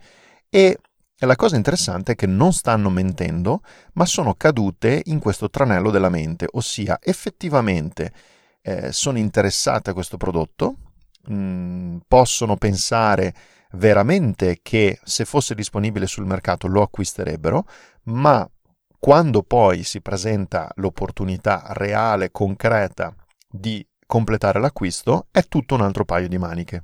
e 0.50 0.78
la 1.26 1.36
cosa 1.36 1.56
interessante 1.56 2.14
è 2.14 2.16
che 2.16 2.26
non 2.26 2.52
stanno 2.52 2.90
mentendo, 2.90 3.62
ma 3.94 4.06
sono 4.06 4.34
cadute 4.34 5.04
in 5.06 5.20
questo 5.20 5.50
tranello 5.50 5.92
della 5.92 6.10
mente, 6.10 6.48
ossia 6.52 6.98
effettivamente 7.02 8.12
eh, 8.62 8.92
sono 8.92 9.18
interessate 9.18 9.92
a 9.92 9.94
questo 9.94 10.18
prodotto, 10.18 10.76
mh, 11.28 11.34
mm, 11.34 11.98
possono 12.08 12.58
pensare 12.58 13.34
veramente 13.74 14.60
che 14.62 15.00
se 15.04 15.24
fosse 15.24 15.56
disponibile 15.56 16.08
sul 16.08 16.26
mercato 16.26 16.68
lo 16.68 16.82
acquisterebbero, 16.82 17.66
ma 18.06 18.50
quando 19.00 19.44
poi 19.44 19.84
si 19.84 20.02
presenta 20.02 20.70
l'opportunità 20.76 21.66
reale, 21.70 22.32
concreta 22.32 23.16
di 23.48 23.86
completare 24.12 24.60
l'acquisto 24.60 25.28
è 25.32 25.46
tutto 25.46 25.74
un 25.74 25.80
altro 25.80 26.04
paio 26.04 26.28
di 26.28 26.38
maniche. 26.38 26.84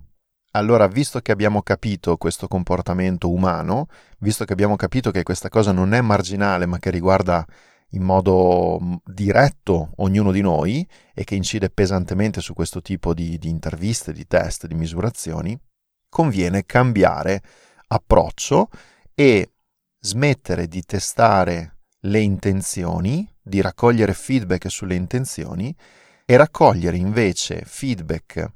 Allora, 0.51 0.87
visto 0.87 1.19
che 1.19 1.33
abbiamo 1.33 1.61
capito 1.61 2.15
questo 2.15 2.47
comportamento 2.47 3.29
umano, 3.29 3.87
visto 4.19 4.45
che 4.45 4.53
abbiamo 4.53 4.77
capito 4.77 5.11
che 5.11 5.23
questa 5.23 5.49
cosa 5.49 5.73
non 5.73 5.93
è 5.93 5.99
marginale 5.99 6.65
ma 6.65 6.79
che 6.79 6.89
riguarda 6.89 7.45
in 7.91 8.01
modo 8.01 8.79
mm, 8.81 8.93
diretto 9.03 9.91
ognuno 9.97 10.31
di 10.31 10.39
noi 10.39 10.87
e 11.13 11.25
che 11.25 11.35
incide 11.35 11.69
pesantemente 11.69 12.39
su 12.39 12.53
questo 12.53 12.81
tipo 12.81 13.13
di, 13.13 13.37
di 13.37 13.49
interviste, 13.49 14.13
di 14.13 14.25
test, 14.25 14.65
di 14.65 14.75
misurazioni, 14.75 15.59
conviene 16.07 16.65
cambiare 16.65 17.41
approccio 17.87 18.69
e 19.13 19.51
smettere 19.99 20.69
di 20.69 20.81
testare 20.83 21.79
le 22.03 22.19
intenzioni, 22.21 23.29
di 23.41 23.59
raccogliere 23.59 24.13
feedback 24.13 24.71
sulle 24.71 24.95
intenzioni 24.95 25.75
e 26.29 26.35
raccogliere 26.35 26.97
invece 26.97 27.63
feedback 27.65 28.51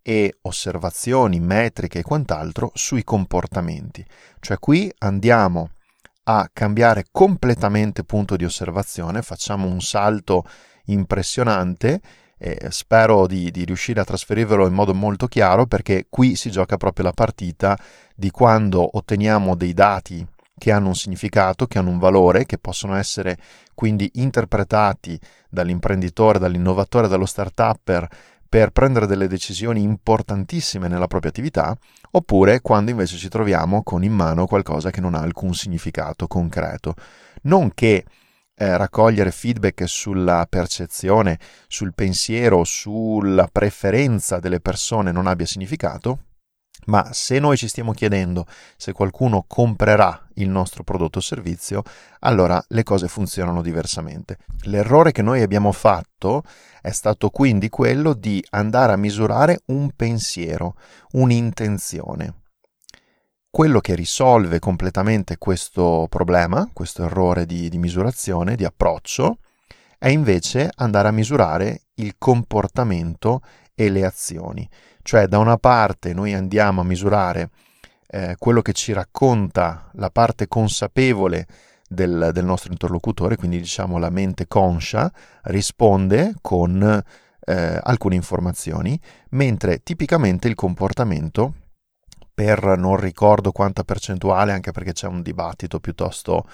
e 0.00 0.36
osservazioni, 0.42 1.40
metriche 1.40 1.98
e 1.98 2.02
quant'altro 2.02 2.70
sui 2.74 3.02
comportamenti. 3.02 4.06
Cioè 4.38 4.60
qui 4.60 4.88
andiamo 4.98 5.70
a 6.24 6.48
cambiare 6.52 7.06
completamente 7.10 8.04
punto 8.04 8.36
di 8.36 8.44
osservazione, 8.44 9.22
facciamo 9.22 9.66
un 9.66 9.80
salto 9.80 10.44
impressionante 10.84 12.00
e 12.38 12.68
spero 12.70 13.26
di, 13.26 13.50
di, 13.50 13.64
riuscire 13.64 14.00
a 14.00 14.04
trasferirvelo 14.04 14.64
in 14.68 14.72
modo 14.72 14.94
molto 14.94 15.26
chiaro 15.26 15.66
perché 15.66 16.06
qui 16.08 16.36
si 16.36 16.52
gioca 16.52 16.76
proprio 16.76 17.06
la 17.06 17.12
partita 17.12 17.76
di 18.14 18.30
quando 18.30 18.96
otteniamo 18.96 19.56
dei 19.56 19.74
dati 19.74 20.24
che 20.58 20.72
hanno 20.72 20.88
un 20.88 20.94
significato, 20.94 21.66
che 21.66 21.78
hanno 21.78 21.90
un 21.90 21.98
valore, 21.98 22.44
che 22.44 22.58
possono 22.58 22.94
essere 22.96 23.38
quindi 23.74 24.10
interpretati 24.14 25.18
dall'imprenditore, 25.48 26.38
dall'innovatore, 26.38 27.08
dallo 27.08 27.26
start-upper 27.26 28.08
per 28.48 28.70
prendere 28.70 29.06
delle 29.06 29.28
decisioni 29.28 29.82
importantissime 29.82 30.88
nella 30.88 31.06
propria 31.06 31.30
attività, 31.30 31.76
oppure 32.12 32.60
quando 32.60 32.90
invece 32.90 33.16
ci 33.16 33.28
troviamo 33.28 33.82
con 33.82 34.02
in 34.02 34.12
mano 34.12 34.46
qualcosa 34.46 34.90
che 34.90 35.00
non 35.00 35.14
ha 35.14 35.20
alcun 35.20 35.54
significato 35.54 36.26
concreto. 36.26 36.94
Non 37.42 37.72
che 37.74 38.04
eh, 38.54 38.76
raccogliere 38.76 39.30
feedback 39.30 39.86
sulla 39.86 40.46
percezione, 40.48 41.38
sul 41.68 41.94
pensiero, 41.94 42.64
sulla 42.64 43.48
preferenza 43.50 44.38
delle 44.38 44.60
persone 44.60 45.12
non 45.12 45.26
abbia 45.26 45.46
significato, 45.46 46.24
ma 46.88 47.12
se 47.12 47.38
noi 47.38 47.56
ci 47.56 47.68
stiamo 47.68 47.92
chiedendo 47.92 48.46
se 48.76 48.92
qualcuno 48.92 49.44
comprerà 49.46 50.28
il 50.34 50.48
nostro 50.48 50.82
prodotto 50.84 51.18
o 51.18 51.22
servizio, 51.22 51.82
allora 52.20 52.62
le 52.68 52.82
cose 52.82 53.08
funzionano 53.08 53.62
diversamente. 53.62 54.38
L'errore 54.62 55.12
che 55.12 55.22
noi 55.22 55.42
abbiamo 55.42 55.72
fatto 55.72 56.42
è 56.80 56.90
stato 56.90 57.30
quindi 57.30 57.68
quello 57.68 58.14
di 58.14 58.44
andare 58.50 58.92
a 58.92 58.96
misurare 58.96 59.60
un 59.66 59.90
pensiero, 59.94 60.76
un'intenzione. 61.12 62.34
Quello 63.50 63.80
che 63.80 63.94
risolve 63.94 64.58
completamente 64.58 65.38
questo 65.38 66.06
problema, 66.08 66.68
questo 66.72 67.04
errore 67.04 67.46
di, 67.46 67.68
di 67.68 67.78
misurazione, 67.78 68.56
di 68.56 68.64
approccio, 68.64 69.38
è 69.98 70.08
invece 70.08 70.70
andare 70.76 71.08
a 71.08 71.12
misurare 71.12 71.82
il 71.94 72.14
comportamento 72.18 73.42
e 73.80 73.90
le 73.90 74.04
azioni. 74.04 74.68
Cioè 75.02 75.28
da 75.28 75.38
una 75.38 75.56
parte 75.56 76.12
noi 76.12 76.34
andiamo 76.34 76.80
a 76.80 76.84
misurare 76.84 77.50
eh, 78.08 78.34
quello 78.36 78.60
che 78.60 78.72
ci 78.72 78.92
racconta 78.92 79.88
la 79.92 80.10
parte 80.10 80.48
consapevole 80.48 81.46
del, 81.88 82.30
del, 82.32 82.44
nostro 82.44 82.72
interlocutore, 82.72 83.36
quindi 83.36 83.58
diciamo 83.58 83.98
la 83.98 84.10
mente 84.10 84.48
conscia, 84.48 85.12
risponde 85.44 86.34
con 86.40 86.82
eh, 87.40 87.80
alcune 87.80 88.16
informazioni, 88.16 89.00
mentre 89.30 89.84
tipicamente 89.84 90.48
il 90.48 90.56
comportamento, 90.56 91.54
per 92.34 92.76
non 92.76 92.96
ricordo 92.96 93.52
quanta 93.52 93.84
percentuale, 93.84 94.52
anche 94.52 94.72
perché 94.72 94.92
c'è 94.92 95.06
un 95.06 95.22
dibattito 95.22 95.78
piuttosto 95.78 96.44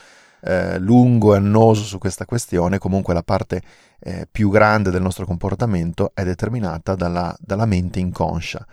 eh, 0.44 0.78
lungo 0.78 1.34
e 1.34 1.38
annoso 1.38 1.82
su 1.82 1.98
questa 1.98 2.26
questione, 2.26 2.78
comunque 2.78 3.14
la 3.14 3.22
parte 3.22 3.62
eh, 4.00 4.28
più 4.30 4.50
grande 4.50 4.90
del 4.90 5.02
nostro 5.02 5.24
comportamento 5.24 6.10
è 6.14 6.22
determinata 6.22 6.94
dalla, 6.94 7.34
dalla 7.40 7.66
mente 7.66 7.98
inconscia. 7.98 8.66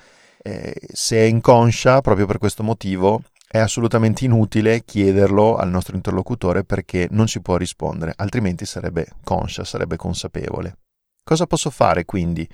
Eh, 0.44 0.76
se 0.92 1.18
è 1.18 1.24
inconscia, 1.24 2.02
proprio 2.02 2.26
per 2.26 2.38
questo 2.38 2.64
motivo, 2.64 3.22
è 3.48 3.60
assolutamente 3.60 4.26
inutile 4.26 4.84
chiederlo 4.84 5.56
al 5.56 5.70
nostro 5.70 5.96
interlocutore 5.96 6.64
perché 6.64 7.08
non 7.12 7.28
ci 7.28 7.42
può 7.42 7.58
rispondere, 7.58 8.14
altrimenti 8.16 8.66
sarebbe 8.66 9.08
conscia, 9.24 9.64
sarebbe 9.64 9.98
consapevole. 9.98 10.78
Cosa 11.24 11.46
posso 11.48 11.70
fare 11.70 12.06
quindi? 12.06 12.48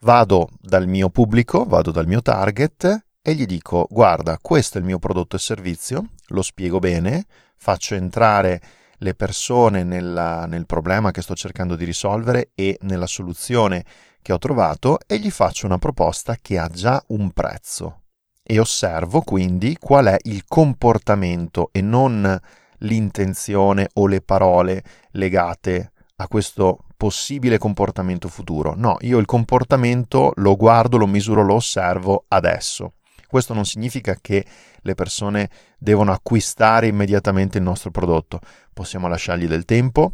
Vado 0.00 0.48
dal 0.60 0.86
mio 0.86 1.10
pubblico, 1.10 1.64
vado 1.64 1.90
dal 1.90 2.06
mio 2.06 2.22
target 2.22 3.04
e 3.22 3.34
gli 3.34 3.46
dico 3.46 3.86
guarda, 3.88 4.38
questo 4.42 4.76
è 4.76 4.80
il 4.80 4.86
mio 4.86 4.98
prodotto 4.98 5.36
e 5.36 5.38
servizio, 5.38 6.08
lo 6.28 6.42
spiego 6.42 6.80
bene, 6.80 7.24
faccio 7.56 7.94
entrare 7.94 8.60
le 8.98 9.14
persone 9.14 9.84
nella, 9.84 10.46
nel 10.46 10.66
problema 10.66 11.12
che 11.12 11.22
sto 11.22 11.34
cercando 11.34 11.76
di 11.76 11.84
risolvere 11.84 12.50
e 12.54 12.78
nella 12.82 13.06
soluzione 13.06 13.84
che 14.20 14.32
ho 14.32 14.38
trovato 14.38 14.98
e 15.06 15.18
gli 15.18 15.30
faccio 15.30 15.66
una 15.66 15.78
proposta 15.78 16.36
che 16.40 16.58
ha 16.58 16.68
già 16.68 17.02
un 17.08 17.30
prezzo 17.30 18.02
e 18.42 18.58
osservo 18.58 19.20
quindi 19.20 19.76
qual 19.78 20.06
è 20.06 20.16
il 20.22 20.44
comportamento 20.46 21.70
e 21.72 21.80
non 21.80 22.40
l'intenzione 22.78 23.88
o 23.94 24.06
le 24.08 24.20
parole 24.20 24.82
legate 25.12 25.92
a 26.16 26.26
questo 26.26 26.86
possibile 26.96 27.58
comportamento 27.58 28.28
futuro. 28.28 28.74
No, 28.76 28.96
io 29.00 29.18
il 29.18 29.26
comportamento 29.26 30.32
lo 30.36 30.56
guardo, 30.56 30.96
lo 30.96 31.06
misuro, 31.06 31.42
lo 31.42 31.54
osservo 31.54 32.24
adesso. 32.28 32.94
Questo 33.32 33.54
non 33.54 33.64
significa 33.64 34.14
che 34.20 34.44
le 34.82 34.94
persone 34.94 35.48
devono 35.78 36.12
acquistare 36.12 36.88
immediatamente 36.88 37.56
il 37.56 37.64
nostro 37.64 37.90
prodotto. 37.90 38.40
Possiamo 38.74 39.08
lasciargli 39.08 39.46
del 39.46 39.64
tempo, 39.64 40.12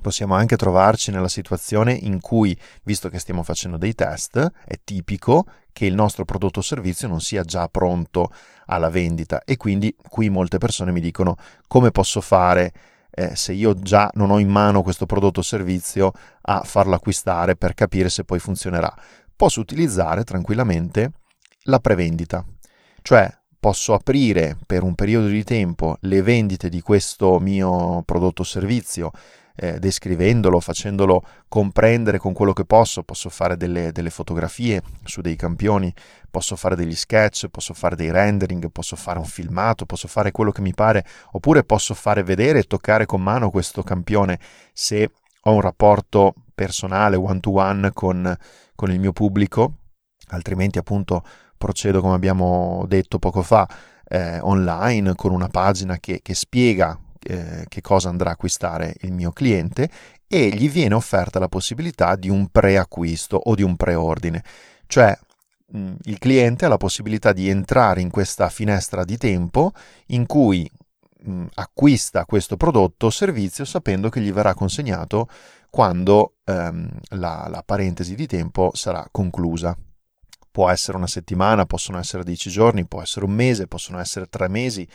possiamo 0.00 0.36
anche 0.36 0.54
trovarci 0.54 1.10
nella 1.10 1.26
situazione 1.26 1.94
in 1.94 2.20
cui, 2.20 2.56
visto 2.84 3.08
che 3.08 3.18
stiamo 3.18 3.42
facendo 3.42 3.76
dei 3.76 3.96
test, 3.96 4.52
è 4.64 4.78
tipico 4.84 5.46
che 5.72 5.86
il 5.86 5.94
nostro 5.94 6.24
prodotto 6.24 6.60
o 6.60 6.62
servizio 6.62 7.08
non 7.08 7.20
sia 7.20 7.42
già 7.42 7.66
pronto 7.66 8.30
alla 8.66 8.88
vendita 8.88 9.42
e 9.42 9.56
quindi 9.56 9.92
qui 10.08 10.30
molte 10.30 10.58
persone 10.58 10.92
mi 10.92 11.00
dicono 11.00 11.34
come 11.66 11.90
posso 11.90 12.20
fare 12.20 12.72
eh, 13.10 13.34
se 13.34 13.52
io 13.52 13.74
già 13.74 14.08
non 14.14 14.30
ho 14.30 14.38
in 14.38 14.48
mano 14.48 14.82
questo 14.82 15.06
prodotto 15.06 15.40
o 15.40 15.42
servizio 15.42 16.12
a 16.42 16.62
farlo 16.62 16.94
acquistare 16.94 17.56
per 17.56 17.74
capire 17.74 18.08
se 18.08 18.22
poi 18.22 18.38
funzionerà. 18.38 18.94
Posso 19.34 19.58
utilizzare 19.58 20.22
tranquillamente 20.22 21.14
la 21.64 21.80
prevendita, 21.80 22.44
cioè 23.02 23.30
posso 23.58 23.94
aprire 23.94 24.58
per 24.66 24.82
un 24.82 24.94
periodo 24.94 25.28
di 25.28 25.44
tempo 25.44 25.96
le 26.00 26.22
vendite 26.22 26.68
di 26.68 26.80
questo 26.80 27.38
mio 27.38 28.02
prodotto 28.04 28.42
o 28.42 28.44
servizio 28.44 29.10
eh, 29.56 29.78
descrivendolo, 29.78 30.58
facendolo 30.60 31.22
comprendere 31.48 32.18
con 32.18 32.32
quello 32.32 32.52
che 32.52 32.64
posso, 32.64 33.04
posso 33.04 33.30
fare 33.30 33.56
delle, 33.56 33.92
delle, 33.92 34.10
fotografie 34.10 34.82
su 35.04 35.20
dei 35.20 35.36
campioni, 35.36 35.94
posso 36.30 36.56
fare 36.56 36.74
degli 36.74 36.94
sketch, 36.94 37.48
posso 37.48 37.72
fare 37.72 37.94
dei 37.94 38.10
rendering, 38.10 38.70
posso 38.70 38.96
fare 38.96 39.18
un 39.18 39.24
filmato, 39.24 39.86
posso 39.86 40.08
fare 40.08 40.32
quello 40.32 40.50
che 40.50 40.60
mi 40.60 40.74
pare, 40.74 41.04
oppure 41.32 41.62
posso 41.62 41.94
fare 41.94 42.22
vedere 42.22 42.60
e 42.60 42.64
toccare 42.64 43.06
con 43.06 43.22
mano 43.22 43.50
questo 43.50 43.82
campione 43.82 44.40
se 44.72 45.10
ho 45.40 45.52
un 45.52 45.60
rapporto 45.60 46.34
personale, 46.54 47.16
one 47.16 47.40
to 47.40 47.52
one 47.52 47.92
con, 47.92 48.36
con 48.74 48.90
il 48.90 48.98
mio 48.98 49.12
pubblico, 49.12 49.74
altrimenti 50.28 50.78
appunto 50.78 51.22
procedo 51.56 52.00
come 52.00 52.14
abbiamo 52.14 52.84
detto 52.88 53.18
poco 53.18 53.42
fa 53.42 53.68
eh, 54.06 54.38
online 54.40 55.14
con 55.14 55.32
una 55.32 55.48
pagina 55.48 55.98
che, 55.98 56.20
che 56.22 56.34
spiega 56.34 56.98
eh, 57.26 57.64
che 57.68 57.80
cosa 57.80 58.08
andrà 58.10 58.30
a 58.30 58.32
acquistare 58.34 58.94
il 59.00 59.12
mio 59.12 59.32
cliente 59.32 59.88
e 60.26 60.48
gli 60.50 60.68
viene 60.70 60.94
offerta 60.94 61.38
la 61.38 61.48
possibilità 61.48 62.16
di 62.16 62.28
un 62.28 62.48
preacquisto 62.48 63.36
o 63.36 63.54
di 63.54 63.62
un 63.62 63.76
preordine. 63.76 64.42
Cioè 64.86 65.16
mh, 65.68 65.78
mm, 65.78 65.94
il 66.02 66.18
cliente 66.18 66.64
ha 66.66 66.68
la 66.68 66.76
possibilità 66.76 67.32
di 67.32 67.48
entrare 67.48 68.00
in 68.00 68.10
questa 68.10 68.48
finestra 68.50 69.04
di 69.04 69.16
tempo 69.16 69.72
in 70.06 70.26
cui 70.26 70.70
mh, 71.22 71.32
mm, 71.32 71.46
acquista 71.54 72.24
questo 72.26 72.56
prodotto 72.56 73.06
o 73.06 73.10
servizio 73.10 73.64
sapendo 73.64 74.08
che 74.10 74.20
gli 74.20 74.32
verrà 74.32 74.54
consegnato 74.54 75.28
quando 75.70 76.34
ehm, 76.44 76.88
la, 77.10 77.48
la 77.50 77.62
parentesi 77.64 78.14
di 78.14 78.26
tempo 78.26 78.70
sarà 78.74 79.08
conclusa 79.10 79.76
può 80.54 80.70
essere 80.70 80.96
una 80.96 81.08
settimana, 81.08 81.66
possono 81.66 81.98
essere 81.98 82.22
dieci 82.22 82.48
giorni, 82.48 82.86
può 82.86 83.02
essere 83.02 83.24
un 83.24 83.32
mese, 83.32 83.66
possono 83.66 83.98
essere 83.98 84.26
tre 84.28 84.48
mesi, 84.48 84.86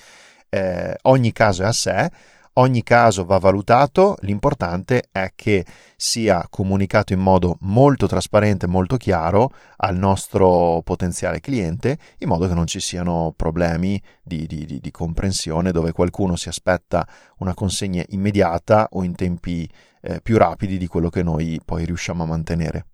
eh, 0.47 0.95
ogni 1.01 1.33
caso 1.33 1.63
è 1.63 1.65
a 1.65 1.73
sé, 1.73 2.09
ogni 2.53 2.81
caso 2.81 3.25
va 3.25 3.39
valutato, 3.39 4.15
l'importante 4.21 5.09
è 5.11 5.33
che 5.35 5.65
sia 5.97 6.47
comunicato 6.49 7.11
in 7.11 7.19
modo 7.19 7.57
molto 7.63 8.07
trasparente, 8.07 8.67
molto 8.67 8.95
chiaro 8.95 9.51
al 9.75 9.97
nostro 9.97 10.81
potenziale 10.81 11.41
cliente, 11.41 11.97
in 12.19 12.29
modo 12.29 12.47
che 12.47 12.53
non 12.53 12.65
ci 12.65 12.79
siano 12.79 13.33
problemi 13.35 14.01
di, 14.23 14.47
di, 14.47 14.65
di, 14.65 14.79
di 14.79 14.91
comprensione 14.91 15.73
dove 15.73 15.91
qualcuno 15.91 16.37
si 16.37 16.47
aspetta 16.47 17.05
una 17.39 17.53
consegna 17.53 18.01
immediata 18.07 18.87
o 18.91 19.03
in 19.03 19.13
tempi 19.13 19.69
eh, 20.03 20.21
più 20.21 20.37
rapidi 20.37 20.77
di 20.77 20.87
quello 20.87 21.09
che 21.09 21.21
noi 21.21 21.59
poi 21.65 21.83
riusciamo 21.83 22.23
a 22.23 22.27
mantenere. 22.27 22.85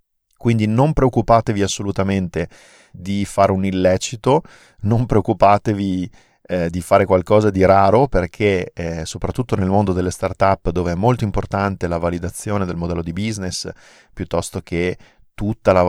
Quindi 0.45 0.67
non 0.67 0.93
preoccupatevi 0.93 1.63
assolutamente 1.63 2.49
di 2.91 3.25
fare 3.25 3.51
un 3.51 3.65
illecito, 3.65 4.43
non 4.81 5.07
preoccupatevi 5.07 6.11
eh, 6.43 6.69
di 6.69 6.81
fare 6.81 7.05
qualcosa 7.05 7.49
di 7.49 7.65
raro 7.65 8.05
perché 8.05 8.71
eh, 8.75 9.07
soprattutto 9.07 9.55
nel 9.55 9.69
mondo 9.69 9.91
delle 9.91 10.11
start-up 10.11 10.69
dove 10.69 10.91
è 10.91 10.95
molto 10.95 11.23
importante 11.23 11.87
la 11.87 11.97
validazione 11.97 12.65
del 12.65 12.75
modello 12.75 13.01
di 13.01 13.11
business 13.11 13.67
piuttosto 14.13 14.61
che 14.61 14.95
tutta 15.33 15.71
la, 15.71 15.81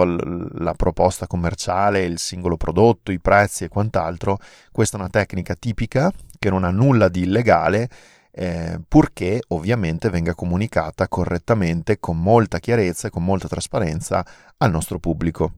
la, 0.54 0.72
proposta 0.72 1.26
commerciale, 1.26 2.04
il 2.04 2.18
singolo 2.18 2.56
prodotto, 2.56 3.12
i 3.12 3.20
prezzi 3.20 3.64
e 3.64 3.68
quant'altro, 3.68 4.38
questa 4.72 4.96
è 4.96 5.00
una 5.00 5.10
tecnica 5.10 5.54
tipica 5.54 6.10
che 6.38 6.48
non 6.48 6.64
ha 6.64 6.70
nulla 6.70 7.08
di 7.08 7.24
illegale, 7.24 7.90
eh, 8.38 8.78
purché 8.86 9.40
ovviamente 9.48 10.10
venga 10.10 10.34
comunicata 10.34 11.08
correttamente, 11.08 11.98
con 11.98 12.20
molta 12.20 12.58
chiarezza 12.58 13.08
e 13.08 13.10
con 13.10 13.24
molta 13.24 13.48
trasparenza 13.48 14.24
al 14.58 14.70
nostro 14.70 14.98
pubblico. 14.98 15.52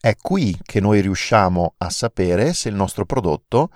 È 0.00 0.16
qui 0.16 0.58
che 0.62 0.80
noi 0.80 1.02
riusciamo 1.02 1.74
a 1.76 1.90
sapere 1.90 2.54
se 2.54 2.70
il 2.70 2.74
nostro 2.74 3.04
prodotto 3.04 3.68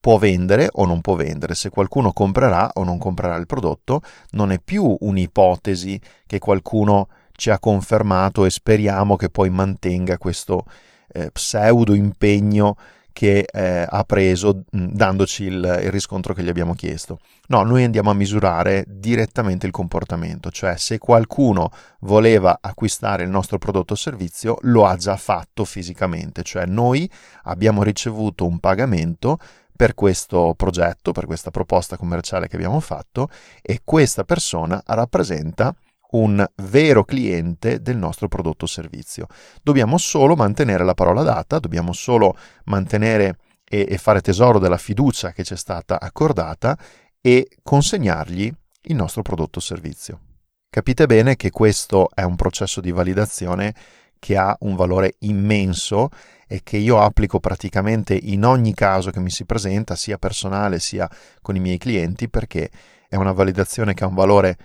può 0.00 0.18
vendere 0.18 0.68
o 0.72 0.86
non 0.86 1.00
può 1.00 1.14
vendere, 1.14 1.54
se 1.54 1.70
qualcuno 1.70 2.12
comprerà 2.12 2.70
o 2.74 2.82
non 2.82 2.98
comprerà 2.98 3.36
il 3.36 3.46
prodotto, 3.46 4.02
non 4.30 4.50
è 4.50 4.58
più 4.58 4.96
un'ipotesi 4.98 6.00
che 6.26 6.38
qualcuno 6.40 7.08
ci 7.32 7.50
ha 7.50 7.60
confermato 7.60 8.44
e 8.44 8.50
speriamo 8.50 9.14
che 9.14 9.30
poi 9.30 9.50
mantenga 9.50 10.18
questo 10.18 10.64
eh, 11.12 11.30
pseudo 11.30 11.94
impegno 11.94 12.76
che 13.12 13.46
eh, 13.50 13.86
ha 13.88 14.04
preso 14.04 14.64
dandoci 14.70 15.44
il, 15.44 15.80
il, 15.82 15.90
riscontro 15.90 16.34
che 16.34 16.42
gli 16.42 16.48
abbiamo 16.48 16.74
chiesto. 16.74 17.18
No, 17.48 17.62
noi 17.62 17.84
andiamo 17.84 18.10
a 18.10 18.14
misurare 18.14 18.84
direttamente 18.86 19.66
il 19.66 19.72
comportamento, 19.72 20.50
cioè 20.50 20.76
se 20.76 20.98
qualcuno 20.98 21.70
voleva 22.00 22.58
acquistare 22.60 23.24
il 23.24 23.30
nostro 23.30 23.58
prodotto 23.58 23.92
o 23.94 23.96
servizio 23.96 24.58
lo 24.62 24.86
ha 24.86 24.96
già 24.96 25.16
fatto 25.16 25.64
fisicamente, 25.64 26.42
cioè 26.42 26.66
noi 26.66 27.10
abbiamo 27.44 27.82
ricevuto 27.82 28.46
un 28.46 28.58
pagamento 28.58 29.38
per 29.80 29.94
questo 29.94 30.52
progetto, 30.56 31.12
per 31.12 31.24
questa 31.24 31.50
proposta 31.50 31.96
commerciale 31.96 32.48
che 32.48 32.56
abbiamo 32.56 32.80
fatto 32.80 33.30
e 33.62 33.80
questa 33.82 34.24
persona 34.24 34.82
rappresenta 34.84 35.74
un 36.12 36.44
vero 36.56 37.04
cliente 37.04 37.80
del 37.80 37.96
nostro 37.96 38.28
prodotto 38.28 38.64
o 38.64 38.68
servizio. 38.68 39.26
Dobbiamo 39.62 39.98
solo 39.98 40.34
mantenere 40.34 40.84
la 40.84 40.94
parola 40.94 41.22
data, 41.22 41.58
dobbiamo 41.58 41.92
solo 41.92 42.36
mantenere 42.64 43.36
e, 43.64 43.86
e 43.88 43.98
fare 43.98 44.20
tesoro 44.20 44.58
della 44.58 44.78
fiducia 44.78 45.32
che 45.32 45.44
ci 45.44 45.54
è 45.54 45.56
stata 45.56 46.00
accordata 46.00 46.76
e 47.20 47.48
consegnargli 47.62 48.52
il 48.82 48.94
nostro 48.94 49.22
prodotto 49.22 49.58
o 49.58 49.62
servizio. 49.62 50.20
Capite 50.68 51.06
bene 51.06 51.36
che 51.36 51.50
questo 51.50 52.10
è 52.14 52.22
un 52.22 52.36
processo 52.36 52.80
di 52.80 52.92
validazione 52.92 53.74
che 54.18 54.36
ha 54.36 54.56
un 54.60 54.76
valore 54.76 55.16
immenso 55.20 56.10
e 56.46 56.60
che 56.62 56.76
io 56.76 57.00
applico 57.00 57.40
praticamente 57.40 58.14
in 58.14 58.44
ogni 58.44 58.74
caso 58.74 59.10
che 59.10 59.20
mi 59.20 59.30
si 59.30 59.44
presenta, 59.44 59.96
sia 59.96 60.18
personale 60.18 60.78
sia 60.78 61.08
con 61.40 61.56
i 61.56 61.60
miei 61.60 61.78
clienti, 61.78 62.28
perché 62.28 62.70
è 63.08 63.16
una 63.16 63.32
validazione 63.32 63.94
che 63.94 64.04
ha 64.04 64.08
un 64.08 64.14
valore 64.14 64.56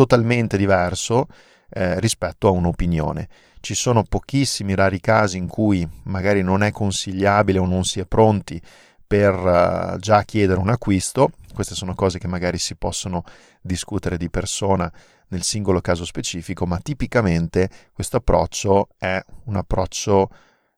totalmente 0.00 0.56
diverso 0.56 1.26
eh, 1.68 2.00
rispetto 2.00 2.48
a 2.48 2.52
un'opinione. 2.52 3.28
Ci 3.60 3.74
sono 3.74 4.02
pochissimi 4.02 4.74
rari 4.74 4.98
casi 4.98 5.36
in 5.36 5.46
cui 5.46 5.86
magari 6.04 6.40
non 6.40 6.62
è 6.62 6.70
consigliabile 6.72 7.58
o 7.58 7.66
non 7.66 7.84
si 7.84 8.00
è 8.00 8.06
pronti 8.06 8.58
per 9.06 9.34
uh, 9.34 9.98
già 9.98 10.22
chiedere 10.22 10.58
un 10.58 10.70
acquisto. 10.70 11.32
Queste 11.52 11.74
sono 11.74 11.94
cose 11.94 12.18
che 12.18 12.28
magari 12.28 12.56
si 12.56 12.76
possono 12.76 13.24
discutere 13.60 14.16
di 14.16 14.30
persona 14.30 14.90
nel 15.28 15.42
singolo 15.42 15.82
caso 15.82 16.06
specifico, 16.06 16.64
ma 16.64 16.78
tipicamente 16.78 17.68
questo 17.92 18.16
approccio 18.16 18.88
è 18.96 19.22
un 19.44 19.56
approccio 19.56 20.30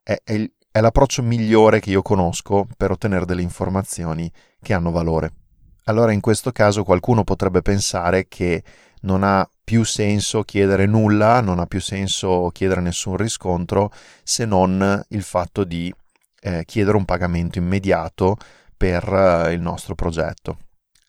è, 0.02 0.20
è, 0.24 0.32
il, 0.32 0.50
è 0.68 0.80
l'approccio 0.80 1.22
migliore 1.22 1.78
che 1.78 1.90
io 1.90 2.02
conosco 2.02 2.66
per 2.76 2.90
ottenere 2.90 3.24
delle 3.24 3.42
informazioni 3.42 4.28
che 4.60 4.74
hanno 4.74 4.90
valore. 4.90 5.32
Allora 5.84 6.12
in 6.12 6.20
questo 6.20 6.52
caso 6.52 6.84
qualcuno 6.84 7.24
potrebbe 7.24 7.60
pensare 7.60 8.28
che 8.28 8.62
non 9.02 9.22
ha 9.22 9.48
più 9.64 9.84
senso 9.84 10.42
chiedere 10.42 10.86
nulla, 10.86 11.40
non 11.40 11.58
ha 11.58 11.66
più 11.66 11.80
senso 11.80 12.50
chiedere 12.52 12.80
nessun 12.80 13.16
riscontro 13.16 13.92
se 14.22 14.44
non 14.44 15.04
il 15.08 15.22
fatto 15.22 15.64
di 15.64 15.92
eh, 16.40 16.64
chiedere 16.64 16.96
un 16.96 17.04
pagamento 17.04 17.58
immediato 17.58 18.36
per 18.76 19.04
eh, 19.12 19.52
il 19.52 19.60
nostro 19.60 19.94
progetto. 19.94 20.58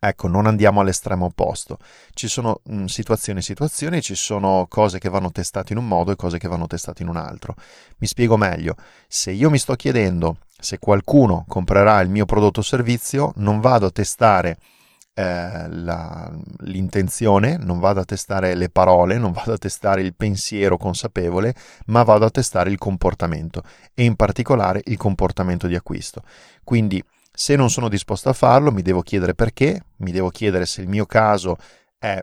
Ecco, 0.05 0.27
non 0.27 0.47
andiamo 0.47 0.81
all'estremo 0.81 1.25
opposto. 1.25 1.77
Ci 2.13 2.27
sono 2.27 2.59
mh, 2.63 2.75
mm, 2.75 2.85
situazioni 2.85 3.39
e 3.39 3.41
situazioni, 3.41 4.01
ci 4.01 4.15
sono 4.15 4.65
cose 4.69 4.99
che 4.99 5.07
vanno 5.07 5.31
testate 5.31 5.71
in 5.71 5.79
un 5.79 5.87
modo 5.87 6.11
e 6.11 6.17
cose 6.17 6.37
che 6.37 6.49
vanno 6.49 6.67
testate 6.67 7.03
in 7.03 7.09
un 7.09 7.15
altro. 7.15 7.55
Mi 7.99 8.07
spiego 8.07 8.35
meglio. 8.35 8.75
Se 9.07 9.31
io 9.31 9.49
mi 9.49 9.57
sto 9.57 9.75
chiedendo 9.75 10.39
se 10.59 10.77
qualcuno 10.77 11.45
comprerà 11.47 12.01
il 12.01 12.09
mio 12.09 12.25
prodotto 12.25 12.59
o 12.59 12.63
servizio, 12.63 13.31
non 13.37 13.61
vado 13.61 13.85
a 13.85 13.91
testare 13.91 14.57
eh, 15.15 15.67
la, 15.69 16.31
l'intenzione, 16.61 17.57
non 17.57 17.79
vado 17.79 17.99
a 17.99 18.05
testare 18.05 18.55
le 18.55 18.69
parole, 18.69 19.17
non 19.17 19.31
vado 19.31 19.53
a 19.53 19.57
testare 19.57 20.01
il 20.01 20.15
pensiero 20.15 20.77
consapevole, 20.77 21.53
ma 21.87 22.03
vado 22.03 22.25
a 22.25 22.29
testare 22.31 22.71
il 22.71 22.77
comportamento 22.77 23.63
e 23.93 24.03
in 24.03 24.15
particolare 24.15 24.81
il 24.85 24.97
comportamento 24.97 25.67
di 25.67 25.75
acquisto. 25.75 26.23
Quindi 26.63 27.03
se 27.31 27.55
non 27.55 27.69
sono 27.69 27.89
disposto 27.89 28.29
a 28.29 28.33
farlo, 28.33 28.71
mi 28.71 28.81
devo 28.81 29.01
chiedere 29.01 29.33
perché, 29.33 29.85
mi 29.97 30.11
devo 30.11 30.29
chiedere 30.29 30.65
se 30.65 30.81
il 30.81 30.87
mio 30.87 31.05
caso 31.05 31.57
è 31.97 32.21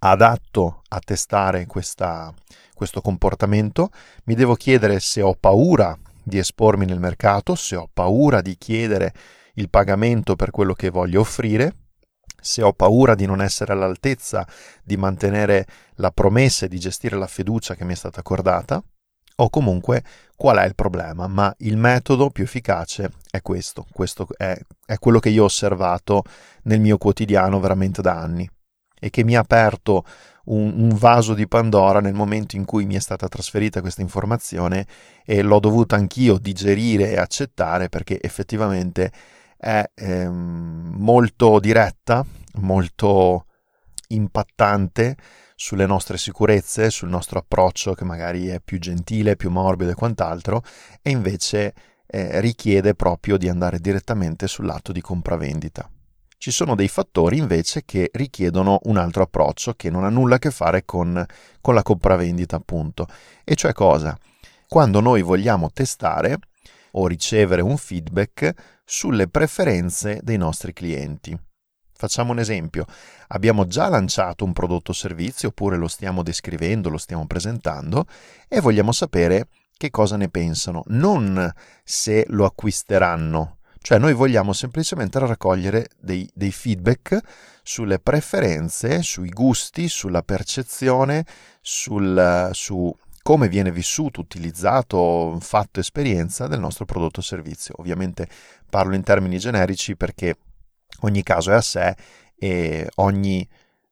adatto 0.00 0.82
a 0.88 1.00
testare 1.00 1.66
questa, 1.66 2.32
questo 2.74 3.00
comportamento, 3.00 3.90
mi 4.24 4.34
devo 4.34 4.54
chiedere 4.54 5.00
se 5.00 5.22
ho 5.22 5.34
paura 5.34 5.96
di 6.22 6.38
espormi 6.38 6.84
nel 6.84 7.00
mercato, 7.00 7.54
se 7.54 7.76
ho 7.76 7.88
paura 7.92 8.40
di 8.40 8.56
chiedere 8.56 9.12
il 9.54 9.70
pagamento 9.70 10.36
per 10.36 10.50
quello 10.50 10.74
che 10.74 10.90
voglio 10.90 11.20
offrire, 11.20 11.74
se 12.40 12.62
ho 12.62 12.72
paura 12.72 13.14
di 13.14 13.26
non 13.26 13.40
essere 13.40 13.72
all'altezza 13.72 14.46
di 14.82 14.96
mantenere 14.96 15.66
la 15.96 16.10
promessa 16.10 16.66
e 16.66 16.68
di 16.68 16.78
gestire 16.78 17.16
la 17.16 17.26
fiducia 17.26 17.74
che 17.74 17.84
mi 17.84 17.92
è 17.92 17.96
stata 17.96 18.20
accordata, 18.20 18.82
o 19.40 19.50
comunque 19.50 20.02
qual 20.36 20.58
è 20.58 20.64
il 20.64 20.74
problema, 20.74 21.26
ma 21.26 21.52
il 21.58 21.76
metodo 21.76 22.30
più 22.30 22.44
efficace 22.44 23.10
è 23.30 23.40
questo, 23.40 23.86
questo 23.92 24.26
è, 24.36 24.58
è 24.84 24.98
quello 24.98 25.18
che 25.18 25.28
io 25.28 25.42
ho 25.42 25.46
osservato 25.46 26.22
nel 26.64 26.80
mio 26.80 26.98
quotidiano 26.98 27.60
veramente 27.60 28.02
da 28.02 28.18
anni. 28.18 28.48
e 29.00 29.10
che 29.10 29.22
mi 29.22 29.36
ha 29.36 29.40
aperto 29.40 30.04
un, 30.46 30.72
un, 30.76 30.88
vaso 30.96 31.34
di 31.34 31.46
Pandora 31.46 32.00
nel 32.00 32.14
momento 32.14 32.56
in 32.56 32.64
cui 32.64 32.84
mi 32.84 32.96
è 32.96 32.98
stata 32.98 33.28
trasferita 33.28 33.80
questa 33.80 34.00
informazione 34.00 34.86
e 35.24 35.42
l'ho 35.42 35.60
dovuta 35.60 35.94
anch'io 35.94 36.36
digerire 36.38 37.10
e 37.10 37.16
accettare 37.16 37.88
perché 37.88 38.20
effettivamente 38.20 39.12
è 39.58 39.90
ehm, 39.92 40.94
molto 40.96 41.58
diretta, 41.58 42.24
molto 42.60 43.46
impattante 44.08 45.16
sulle 45.56 45.86
nostre 45.86 46.16
sicurezze, 46.16 46.88
sul 46.88 47.08
nostro 47.08 47.40
approccio 47.40 47.92
che 47.92 48.04
magari 48.04 48.46
è 48.46 48.60
più 48.60 48.78
gentile, 48.78 49.34
più 49.34 49.50
morbido 49.50 49.90
e 49.90 49.94
quant'altro, 49.94 50.62
e 51.02 51.10
invece 51.10 51.74
eh, 52.06 52.40
richiede 52.40 52.94
proprio 52.94 53.36
di 53.36 53.48
andare 53.48 53.80
direttamente 53.80 54.46
sull'atto 54.46 54.92
di 54.92 55.00
compravendita. 55.00 55.90
Ci 56.38 56.52
sono 56.52 56.76
dei 56.76 56.86
fattori 56.86 57.36
invece 57.38 57.82
che 57.84 58.10
richiedono 58.12 58.78
un 58.84 58.96
altro 58.96 59.24
approccio 59.24 59.74
che 59.74 59.90
non 59.90 60.04
ha 60.04 60.08
nulla 60.08 60.36
a 60.36 60.38
che 60.38 60.52
fare 60.52 60.84
con, 60.84 61.26
con 61.60 61.74
la 61.74 61.82
compravendita, 61.82 62.54
appunto. 62.54 63.08
E 63.42 63.56
cioè 63.56 63.72
cosa? 63.72 64.16
Quando 64.68 65.00
noi 65.00 65.22
vogliamo 65.22 65.70
testare 65.72 66.38
o 66.92 67.08
ricevere 67.08 67.60
un 67.60 67.76
feedback 67.76 68.77
sulle 68.90 69.28
preferenze 69.28 70.20
dei 70.22 70.38
nostri 70.38 70.72
clienti. 70.72 71.38
Facciamo 71.92 72.32
un 72.32 72.38
esempio. 72.38 72.86
Abbiamo 73.28 73.66
già 73.66 73.88
lanciato 73.88 74.46
un 74.46 74.54
prodotto 74.54 74.92
o 74.92 74.94
servizio 74.94 75.48
oppure 75.48 75.76
lo 75.76 75.88
stiamo 75.88 76.22
descrivendo, 76.22 76.88
lo 76.88 76.96
stiamo 76.96 77.26
presentando 77.26 78.06
e 78.48 78.60
vogliamo 78.60 78.92
sapere 78.92 79.48
che 79.76 79.90
cosa 79.90 80.16
ne 80.16 80.30
pensano, 80.30 80.82
non 80.86 81.52
se 81.84 82.24
lo 82.28 82.46
acquisteranno 82.46 83.58
cioè 83.80 83.98
noi 83.98 84.12
vogliamo 84.12 84.52
semplicemente 84.52 85.18
raccogliere 85.18 85.88
dei, 85.98 86.28
dei 86.34 86.52
feedback 86.52 87.18
sulle 87.62 87.98
preferenze, 87.98 89.02
sui 89.02 89.30
gusti, 89.30 89.88
sulla 89.88 90.22
percezione, 90.22 91.24
sul, 91.62 92.50
su 92.52 92.94
come 93.22 93.48
viene 93.48 93.70
vissuto, 93.70 94.20
utilizzato, 94.20 95.36
fatto 95.40 95.80
esperienza 95.80 96.46
del 96.46 96.60
nostro 96.60 96.84
prodotto 96.84 97.20
o 97.20 97.22
servizio. 97.22 97.74
Ovviamente 97.78 98.28
parlo 98.68 98.94
in 98.94 99.02
termini 99.02 99.38
generici 99.38 99.96
perché 99.96 100.36
ogni 101.00 101.22
caso 101.22 101.50
è 101.50 101.54
a 101.54 101.60
sé 101.60 101.96
e 102.36 102.88
ogni 102.96 103.46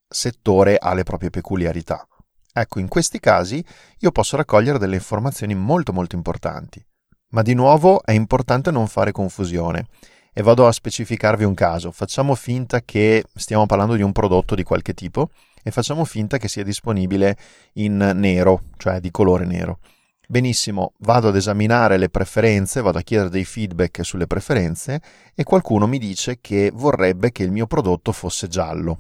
settore 0.09 0.77
ha 0.79 0.95
le 0.95 1.03
proprie 1.03 1.31
peculiarità. 1.31 2.07
Ecco, 2.53 2.79
in 2.79 2.89
questi 2.89 3.21
casi 3.21 3.63
io 3.99 4.13
posso 4.13 4.37
raccogliere 4.37 4.79
delle 4.79 4.97
informazioni 4.97 5.55
molto 5.55 5.93
molto 5.93 6.17
importanti. 6.17 6.85
Ma 7.31 7.43
di 7.43 7.55
nuovo 7.55 8.03
è 8.03 8.13
importante 8.13 8.71
non 8.71 8.87
fare 8.87 9.13
confusione 9.13 9.89
e 10.33 10.43
vado 10.43 10.67
a 10.67 10.73
specificarvi 10.73 11.45
un 11.45 11.55
caso. 11.55 11.91
Facciamo 11.91 12.35
finta 12.35 12.81
che 12.81 13.25
stiamo 13.35 13.67
parlando 13.67 13.95
di 13.95 14.03
un 14.03 14.13
prodotto 14.13 14.55
di 14.55 14.63
qualche 14.63 14.95
tipo 14.95 15.31
e 15.67 15.73
facciamo 15.73 16.05
finta 16.05 16.39
che 16.39 16.47
sia 16.47 16.63
disponibile 16.63 17.37
in 17.73 17.97
nero, 18.15 18.67
cioè 18.77 19.01
di 19.01 19.11
colore 19.11 19.45
nero. 19.45 19.81
Benissimo, 20.29 20.93
vado 20.99 21.27
ad 21.27 21.35
esaminare 21.35 21.97
le 21.97 22.09
preferenze, 22.09 22.81
vado 22.81 22.99
a 22.99 23.03
chiedere 23.03 23.31
dei 23.31 23.45
feedback 23.45 24.05
sulle 24.05 24.29
preferenze 24.29 25.01
e 25.35 25.43
qualcuno 25.43 25.89
mi 25.89 25.99
dice 25.99 26.39
che 26.41 26.71
vorrebbe 26.73 27.33
che 27.33 27.43
il 27.43 27.51
mio 27.51 27.67
prodotto 27.67 28.13
fosse 28.13 28.47
giallo. 28.47 28.99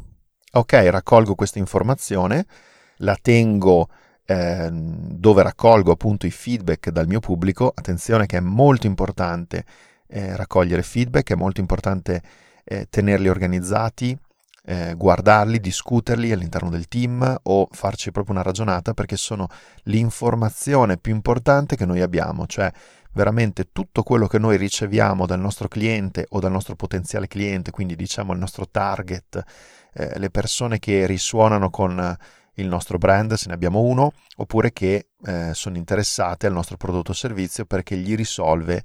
Ok, 0.55 0.73
raccolgo 0.73 1.37
questa 1.37 1.61
informazione, 1.61 2.45
la 2.97 3.17
tengo 3.23 3.89
eh, 4.25 4.69
dove 4.73 5.43
raccolgo 5.45 5.93
appunto 5.93 6.27
i 6.27 6.33
feedback 6.33 6.91
dal 6.91 7.07
mio 7.07 7.21
pubblico. 7.21 7.71
Attenzione 7.73 8.27
che 8.27 8.39
è 8.39 8.41
molto 8.41 8.89
importante 8.89 9.65
eh, 10.09 10.35
raccogliere 10.35 10.83
feedback, 10.83 11.31
è 11.31 11.37
molto 11.37 11.61
importante 11.61 12.21
eh, 12.65 12.89
tenerli 12.91 13.29
organizzati, 13.29 14.19
eh, 14.69 14.95
guardarli, 14.97 15.61
discuterli 15.61 16.33
all'interno 16.33 16.71
del 16.71 16.89
team 16.89 17.39
o 17.45 17.69
farci 17.71 18.11
proprio 18.11 18.35
una 18.35 18.43
ragionata 18.43 18.95
perché 18.95 19.17
sono 19.17 19.47
l'informazione 19.85 20.97
più 20.97 21.15
importante 21.15 21.77
che 21.77 21.87
noi 21.87 22.01
abbiamo, 22.01 22.47
cioè 22.47 22.71
veramente 23.13 23.71
tutto 23.73 24.03
quello 24.03 24.27
che 24.27 24.39
noi 24.39 24.57
riceviamo 24.57 25.25
dal 25.25 25.39
nostro 25.39 25.69
cliente 25.69 26.27
o 26.31 26.41
dal 26.41 26.51
nostro 26.51 26.75
potenziale 26.75 27.29
cliente, 27.29 27.71
quindi 27.71 27.95
diciamo 27.95 28.33
il 28.33 28.39
nostro 28.41 28.69
target, 28.69 29.43
eh, 29.95 30.19
le 30.19 30.31
persone 30.31 30.79
che 30.81 31.07
risuonano 31.07 31.71
con 31.71 32.17
il 32.55 32.67
nostro 32.67 32.99
brand, 32.99 33.35
se 33.35 33.49
ne 33.49 33.55
abbiamo 33.55 33.81
uno, 33.81 34.13
oppure 34.37 34.73
che 34.73 35.09
eh, 35.25 35.51
sono 35.55 35.77
interessate 35.77 36.47
al 36.47 36.53
nostro 36.53 36.77
prodotto 36.77 37.13
o 37.13 37.15
servizio 37.15 37.65
perché 37.65 37.97
gli 37.97 38.17
risolve 38.17 38.83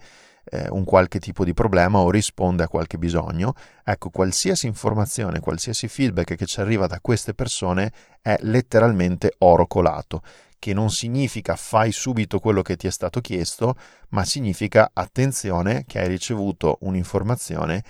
eh, 0.51 0.67
un 0.69 0.83
qualche 0.83 1.19
tipo 1.19 1.45
di 1.45 1.53
problema 1.53 1.99
o 1.99 2.11
risponde 2.11 2.63
a 2.63 2.67
qualche 2.67 2.97
bisogno. 2.97 3.53
Ecco, 3.83 4.09
qualsiasi 4.09 4.67
informazione, 4.67 5.39
qualsiasi 5.39 5.87
feedback 5.87 6.35
che 6.35 6.45
ci 6.45 6.59
arriva 6.59 6.85
da 6.85 6.99
queste 6.99 7.33
persone 7.33 7.91
è 8.21 8.37
letteralmente 8.41 9.33
oro 9.39 9.65
colato 9.65 10.21
che 10.59 10.73
non 10.75 10.91
significa 10.91 11.55
fai 11.55 11.91
subito 11.91 12.37
quello 12.37 12.61
che 12.61 12.75
ti 12.75 12.85
è 12.85 12.91
stato 12.91 13.19
chiesto, 13.19 13.73
ma 14.09 14.23
significa 14.23 14.91
attenzione 14.93 15.85
che 15.87 15.97
hai 15.97 16.07
ricevuto 16.07 16.77
un'informazione 16.81 17.83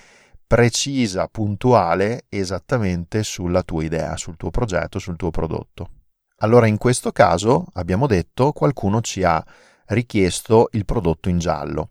precisa, 0.48 1.28
puntuale, 1.28 2.26
esattamente 2.30 3.24
sulla 3.24 3.64
tua 3.64 3.84
idea, 3.84 4.16
sul 4.16 4.38
tuo 4.38 4.52
progetto, 4.52 5.00
sul 5.00 5.18
tuo 5.18 5.32
prodotto. 5.32 5.90
Allora 6.38 6.66
in 6.66 6.78
questo 6.78 7.12
caso 7.12 7.68
abbiamo 7.74 8.08
detto 8.08 8.54
qualcuno 8.54 9.02
ci 9.02 9.24
ha 9.24 9.44
richiesto 9.88 10.70
il 10.72 10.86
prodotto 10.86 11.28
in 11.28 11.40
giallo. 11.40 11.90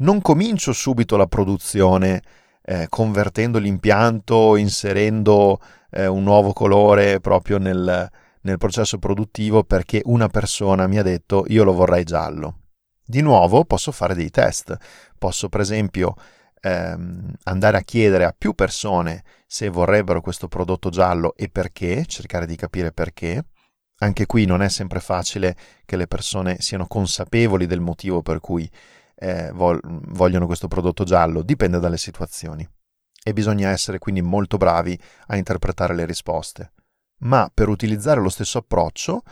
Non 0.00 0.22
comincio 0.22 0.72
subito 0.72 1.18
la 1.18 1.26
produzione 1.26 2.22
eh, 2.62 2.86
convertendo 2.88 3.58
l'impianto, 3.58 4.56
inserendo 4.56 5.60
eh, 5.90 6.06
un 6.06 6.22
nuovo 6.22 6.54
colore 6.54 7.20
proprio 7.20 7.58
nel, 7.58 8.10
nel 8.40 8.56
processo 8.56 8.98
produttivo 8.98 9.62
perché 9.62 10.00
una 10.04 10.28
persona 10.28 10.86
mi 10.86 10.98
ha 10.98 11.02
detto 11.02 11.44
io 11.48 11.64
lo 11.64 11.74
vorrei 11.74 12.04
giallo. 12.04 12.60
Di 13.04 13.20
nuovo 13.20 13.66
posso 13.66 13.92
fare 13.92 14.14
dei 14.14 14.30
test. 14.30 14.74
Posso 15.18 15.50
per 15.50 15.60
esempio 15.60 16.14
ehm, 16.62 17.34
andare 17.42 17.76
a 17.76 17.82
chiedere 17.82 18.24
a 18.24 18.34
più 18.36 18.54
persone 18.54 19.22
se 19.46 19.68
vorrebbero 19.68 20.22
questo 20.22 20.48
prodotto 20.48 20.88
giallo 20.88 21.34
e 21.36 21.50
perché, 21.50 22.06
cercare 22.06 22.46
di 22.46 22.56
capire 22.56 22.90
perché. 22.92 23.44
Anche 24.02 24.24
qui 24.24 24.46
non 24.46 24.62
è 24.62 24.70
sempre 24.70 25.00
facile 25.00 25.54
che 25.84 25.96
le 25.96 26.06
persone 26.06 26.56
siano 26.60 26.86
consapevoli 26.86 27.66
del 27.66 27.80
motivo 27.80 28.22
per 28.22 28.40
cui 28.40 28.70
eh, 29.20 29.50
vogliono 29.52 30.46
questo 30.46 30.66
prodotto 30.66 31.04
giallo, 31.04 31.42
dipende 31.42 31.78
dalle 31.78 31.98
situazioni. 31.98 32.66
E 33.22 33.32
bisogna 33.34 33.68
essere 33.68 33.98
quindi 33.98 34.22
molto 34.22 34.56
bravi 34.56 34.98
a 35.26 35.36
interpretare 35.36 35.94
le 35.94 36.06
risposte. 36.06 36.72
Ma 37.18 37.50
per 37.52 37.68
utilizzare 37.68 38.20
lo 38.20 38.30
stesso 38.30 38.58
approccio 38.58 39.22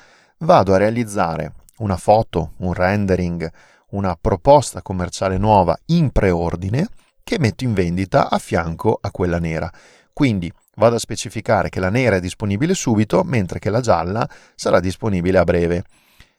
vado 0.41 0.75
a 0.75 0.77
realizzare 0.77 1.55
una 1.79 1.97
foto, 1.97 2.53
un 2.59 2.75
rendering, 2.75 3.51
una 3.91 4.15
proposta 4.21 4.83
commerciale 4.83 5.39
nuova 5.39 5.77
in 5.87 6.11
preordine 6.11 6.87
che 7.25 7.39
metto 7.39 7.65
in 7.65 7.73
vendita 7.73 8.29
a 8.29 8.39
fianco 8.39 8.99
a 9.01 9.11
quella 9.11 9.39
nera. 9.39 9.73
Quindi 10.13 10.53
vado 10.75 10.97
a 10.97 10.99
specificare 10.99 11.71
che 11.71 11.81
la 11.81 11.89
nera 11.89 12.17
è 12.17 12.21
disponibile 12.21 12.75
subito, 12.75 13.23
mentre 13.25 13.59
che 13.59 13.71
la 13.71 13.81
gialla 13.81 14.29
sarà 14.55 14.81
disponibile 14.81 15.39
a 15.39 15.45
breve, 15.45 15.85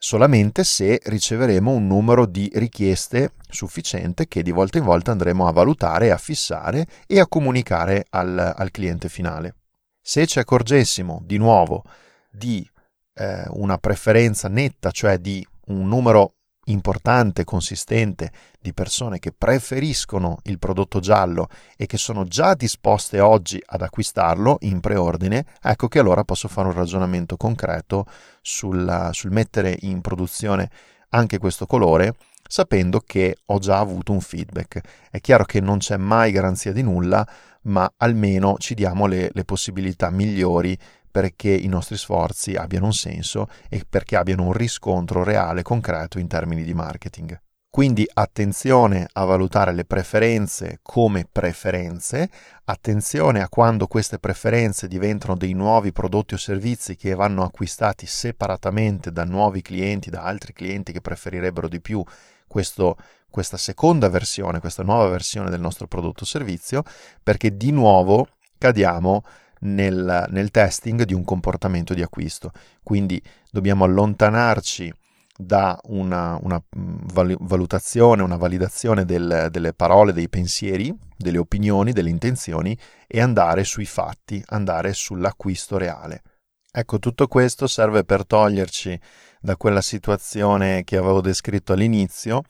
solamente 0.01 0.63
se 0.63 1.01
riceveremo 1.03 1.71
un 1.71 1.85
numero 1.85 2.25
di 2.25 2.49
richieste 2.55 3.33
sufficiente 3.49 4.29
che 4.29 4.41
di 4.41 4.51
volta 4.51 4.77
in 4.77 4.85
volta 4.85 5.11
andremo 5.11 5.45
a 5.45 5.51
valutare, 5.51 6.11
a 6.11 6.17
fissare 6.17 6.87
e 7.05 7.19
a 7.19 7.27
comunicare 7.27 8.05
al, 8.11 8.53
al 8.55 8.71
cliente 8.71 9.09
finale. 9.09 9.55
Se 10.01 10.25
ci 10.25 10.39
accorgessimo 10.39 11.21
di 11.25 11.37
nuovo 11.37 11.83
di 12.31 12.67
eh, 13.13 13.43
una 13.49 13.77
preferenza 13.77 14.47
netta, 14.47 14.89
cioè 14.91 15.17
di 15.17 15.45
un 15.65 15.87
numero 15.87 16.35
importante, 16.71 17.43
consistente 17.43 18.31
di 18.59 18.73
persone 18.73 19.19
che 19.19 19.31
preferiscono 19.31 20.39
il 20.43 20.59
prodotto 20.59 20.99
giallo 20.99 21.47
e 21.77 21.85
che 21.85 21.97
sono 21.97 22.25
già 22.25 22.53
disposte 22.53 23.19
oggi 23.19 23.61
ad 23.65 23.81
acquistarlo 23.81 24.57
in 24.61 24.79
preordine, 24.79 25.45
ecco 25.61 25.87
che 25.87 25.99
allora 25.99 26.23
posso 26.23 26.47
fare 26.47 26.67
un 26.67 26.73
ragionamento 26.73 27.37
concreto 27.37 28.05
sul, 28.41 29.09
sul 29.11 29.31
mettere 29.31 29.77
in 29.81 30.01
produzione 30.01 30.69
anche 31.09 31.37
questo 31.37 31.65
colore 31.65 32.15
sapendo 32.51 32.99
che 33.05 33.37
ho 33.45 33.59
già 33.59 33.77
avuto 33.77 34.11
un 34.11 34.21
feedback. 34.21 34.81
È 35.11 35.21
chiaro 35.21 35.45
che 35.45 35.61
non 35.61 35.77
c'è 35.77 35.97
mai 35.97 36.31
garanzia 36.31 36.73
di 36.73 36.81
nulla, 36.81 37.25
ma 37.63 37.91
almeno 37.97 38.55
ci 38.57 38.73
diamo 38.73 39.05
le, 39.05 39.29
le 39.31 39.45
possibilità 39.45 40.09
migliori 40.09 40.75
perché 41.09 41.49
i 41.49 41.67
nostri 41.67 41.97
sforzi 41.97 42.55
abbiano 42.55 42.85
un 42.85 42.93
senso 42.93 43.47
e 43.69 43.83
perché 43.87 44.15
abbiano 44.15 44.43
un 44.43 44.53
riscontro 44.53 45.23
reale, 45.23 45.61
concreto 45.61 46.19
in 46.19 46.27
termini 46.27 46.63
di 46.63 46.73
marketing. 46.73 47.39
Quindi 47.71 48.03
attenzione 48.11 49.07
a 49.13 49.25
valutare 49.25 49.73
le 49.73 49.85
preferenze 49.85 50.79
come 50.81 51.27
preferenze, 51.31 52.27
attenzione 52.63 53.43
a 53.43 53.47
quando 53.47 53.85
queste 53.85 54.17
preferenze 54.17 54.87
diventano 54.87 55.35
dei 55.35 55.53
nuovi 55.53 55.91
prodotti 55.91 56.33
o 56.33 56.37
servizi 56.37 56.95
che 56.95 57.13
vanno 57.13 57.43
acquistati 57.43 58.07
separatamente 58.07 59.11
da 59.11 59.23
nuovi 59.23 59.61
clienti, 59.61 60.09
da 60.09 60.23
altri 60.23 60.51
clienti 60.51 60.91
che 60.91 60.99
preferirebbero 60.99 61.67
di 61.67 61.79
più 61.79 62.03
questo, 62.47 62.97
questa 63.29 63.57
seconda 63.57 64.09
versione, 64.09 64.59
questa 64.59 64.81
nuova 64.81 65.07
versione 65.07 65.51
del 65.51 65.61
nostro 65.61 65.85
prodotto 65.85 66.23
o 66.23 66.25
servizio, 66.25 66.81
perché 67.21 67.55
di 67.55 67.71
nuovo 67.71 68.29
cadiamo 68.57 69.23
nel, 69.59 70.25
nel 70.29 70.51
testing 70.51 71.03
di 71.03 71.13
un 71.13 71.23
comportamento 71.23 71.93
di 71.93 72.01
acquisto. 72.01 72.51
Quindi 72.83 73.21
dobbiamo 73.51 73.83
allontanarci 73.83 74.93
da 75.41 75.79
una, 75.85 76.37
una 76.41 76.61
valutazione, 76.71 78.23
una 78.23 78.35
validazione 78.35 79.05
del, 79.05 79.47
delle 79.49 79.73
parole, 79.73 80.11
dei 80.11 80.27
pensieri, 80.27 80.93
delle 81.15 81.37
opinioni, 81.37 81.93
delle 81.93 82.09
intenzioni 82.09 82.77
e 83.07 83.21
andare 83.21 83.63
sui 83.63 83.85
fatti, 83.85 84.43
andare 84.47 84.91
sull'acquisto 84.93 85.77
reale. 85.77 86.23
Ecco, 86.71 86.99
tutto 86.99 87.27
questo 87.27 87.67
serve 87.67 88.03
per 88.03 88.25
toglierci 88.25 88.99
da 89.39 89.55
quella 89.55 89.81
situazione 89.81 90.83
che 90.83 90.97
avevo 90.97 91.21
descritto 91.21 91.71
all'inizio, 91.71 92.43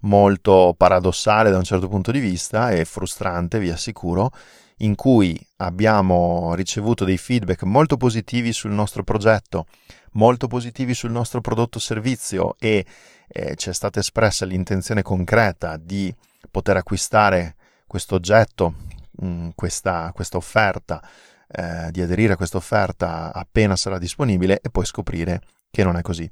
molto 0.00 0.74
paradossale 0.76 1.50
da 1.50 1.58
un 1.58 1.64
certo 1.64 1.88
punto 1.88 2.10
di 2.10 2.18
vista 2.18 2.70
e 2.70 2.84
frustrante, 2.84 3.60
vi 3.60 3.70
assicuro, 3.70 4.30
in 4.78 4.94
cui 4.94 5.38
abbiamo 5.56 6.54
ricevuto 6.54 7.04
dei 7.04 7.18
feedback 7.18 7.62
molto 7.62 7.96
positivi 7.96 8.52
sul 8.52 8.72
nostro 8.72 9.04
progetto, 9.04 9.66
molto 10.12 10.46
positivi 10.46 10.94
sul 10.94 11.10
nostro 11.10 11.40
prodotto 11.40 11.78
servizio 11.78 12.56
e 12.58 12.84
eh, 13.28 13.54
c'è 13.54 13.72
stata 13.72 14.00
espressa 14.00 14.44
l'intenzione 14.44 15.02
concreta 15.02 15.76
di 15.76 16.14
poter 16.50 16.76
acquistare 16.76 17.56
questo 17.86 18.16
oggetto, 18.16 18.74
mm, 19.24 19.50
questa, 19.54 20.10
questa, 20.14 20.36
offerta, 20.36 21.02
eh, 21.46 21.90
di 21.90 22.00
aderire 22.00 22.32
a 22.32 22.36
questa 22.36 22.56
offerta 22.56 23.32
appena 23.32 23.76
sarà 23.76 23.98
disponibile 23.98 24.60
e 24.60 24.70
poi 24.70 24.84
scoprire 24.84 25.40
che 25.70 25.84
non 25.84 25.96
è 25.96 26.02
così. 26.02 26.28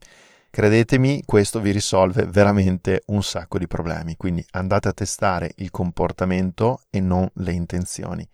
Credetemi, 0.55 1.23
questo 1.25 1.61
vi 1.61 1.71
risolve 1.71 2.27
veramente 2.27 3.05
un 3.07 3.23
sacco 3.23 3.57
di 3.57 3.67
problemi, 3.67 4.17
quindi 4.19 4.45
andate 4.51 4.89
a 4.89 4.93
testare 4.93 5.53
il 5.57 5.71
comportamento 5.71 6.83
e 6.91 7.01
non 7.01 7.27
le 7.37 7.53
intenzioni. 7.53 8.29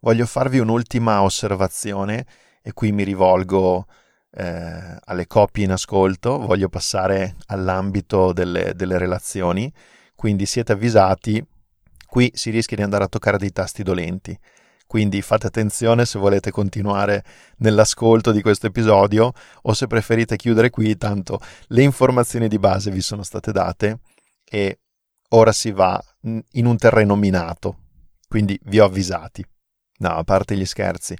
Voglio 0.00 0.24
farvi 0.24 0.58
un'ultima 0.58 1.20
osservazione 1.20 2.24
e 2.62 2.72
qui 2.72 2.92
mi 2.92 3.02
rivolgo 3.02 3.84
eh, 4.30 4.96
alle 5.04 5.26
coppie 5.26 5.64
in 5.64 5.72
ascolto, 5.72 6.38
voglio 6.38 6.70
passare 6.70 7.36
all'ambito 7.48 8.32
delle, 8.32 8.72
delle 8.74 8.96
relazioni, 8.96 9.70
quindi 10.14 10.46
siete 10.46 10.72
avvisati, 10.72 11.46
qui 12.06 12.30
si 12.32 12.48
rischia 12.48 12.78
di 12.78 12.84
andare 12.84 13.04
a 13.04 13.08
toccare 13.08 13.36
dei 13.36 13.52
tasti 13.52 13.82
dolenti. 13.82 14.34
Quindi 14.86 15.22
fate 15.22 15.46
attenzione 15.46 16.04
se 16.04 16.18
volete 16.18 16.50
continuare 16.50 17.24
nell'ascolto 17.58 18.30
di 18.30 18.42
questo 18.42 18.66
episodio 18.66 19.32
o 19.62 19.72
se 19.72 19.86
preferite 19.86 20.36
chiudere 20.36 20.70
qui, 20.70 20.96
tanto 20.96 21.40
le 21.68 21.82
informazioni 21.82 22.48
di 22.48 22.58
base 22.58 22.90
vi 22.90 23.00
sono 23.00 23.22
state 23.22 23.50
date 23.50 23.98
e 24.44 24.78
ora 25.30 25.52
si 25.52 25.72
va 25.72 26.02
in 26.22 26.66
un 26.66 26.76
terreno 26.76 27.16
minato. 27.16 27.78
Quindi 28.28 28.58
vi 28.64 28.80
ho 28.80 28.84
avvisati. 28.84 29.44
No, 29.98 30.08
a 30.10 30.24
parte 30.24 30.56
gli 30.56 30.64
scherzi, 30.64 31.16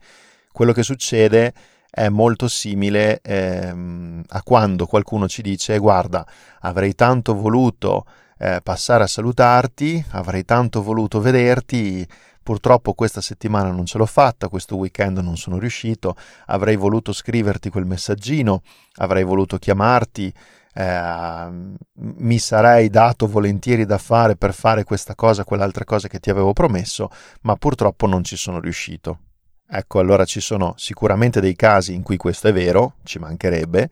quello 0.52 0.72
che 0.72 0.82
succede 0.82 1.52
è 1.90 2.08
molto 2.08 2.48
simile 2.48 3.20
ehm, 3.22 4.24
a 4.28 4.42
quando 4.42 4.86
qualcuno 4.86 5.28
ci 5.28 5.42
dice 5.42 5.78
guarda, 5.78 6.26
avrei 6.60 6.94
tanto 6.94 7.34
voluto 7.34 8.04
eh, 8.36 8.60
passare 8.62 9.04
a 9.04 9.06
salutarti, 9.06 10.04
avrei 10.10 10.44
tanto 10.44 10.82
voluto 10.82 11.20
vederti, 11.20 12.06
Purtroppo 12.44 12.92
questa 12.92 13.22
settimana 13.22 13.70
non 13.70 13.86
ce 13.86 13.96
l'ho 13.96 14.04
fatta, 14.04 14.48
questo 14.48 14.76
weekend 14.76 15.16
non 15.16 15.38
sono 15.38 15.58
riuscito, 15.58 16.14
avrei 16.48 16.76
voluto 16.76 17.14
scriverti 17.14 17.70
quel 17.70 17.86
messaggino, 17.86 18.60
avrei 18.96 19.24
voluto 19.24 19.56
chiamarti, 19.56 20.30
eh, 20.74 21.50
mi 21.94 22.38
sarei 22.38 22.90
dato 22.90 23.26
volentieri 23.28 23.86
da 23.86 23.96
fare 23.96 24.36
per 24.36 24.52
fare 24.52 24.84
questa 24.84 25.14
cosa, 25.14 25.44
quell'altra 25.44 25.84
cosa 25.84 26.06
che 26.06 26.20
ti 26.20 26.28
avevo 26.28 26.52
promesso, 26.52 27.08
ma 27.44 27.56
purtroppo 27.56 28.06
non 28.06 28.22
ci 28.22 28.36
sono 28.36 28.60
riuscito. 28.60 29.20
Ecco, 29.66 29.98
allora 29.98 30.26
ci 30.26 30.40
sono 30.40 30.74
sicuramente 30.76 31.40
dei 31.40 31.56
casi 31.56 31.94
in 31.94 32.02
cui 32.02 32.18
questo 32.18 32.48
è 32.48 32.52
vero, 32.52 32.96
ci 33.04 33.18
mancherebbe, 33.18 33.88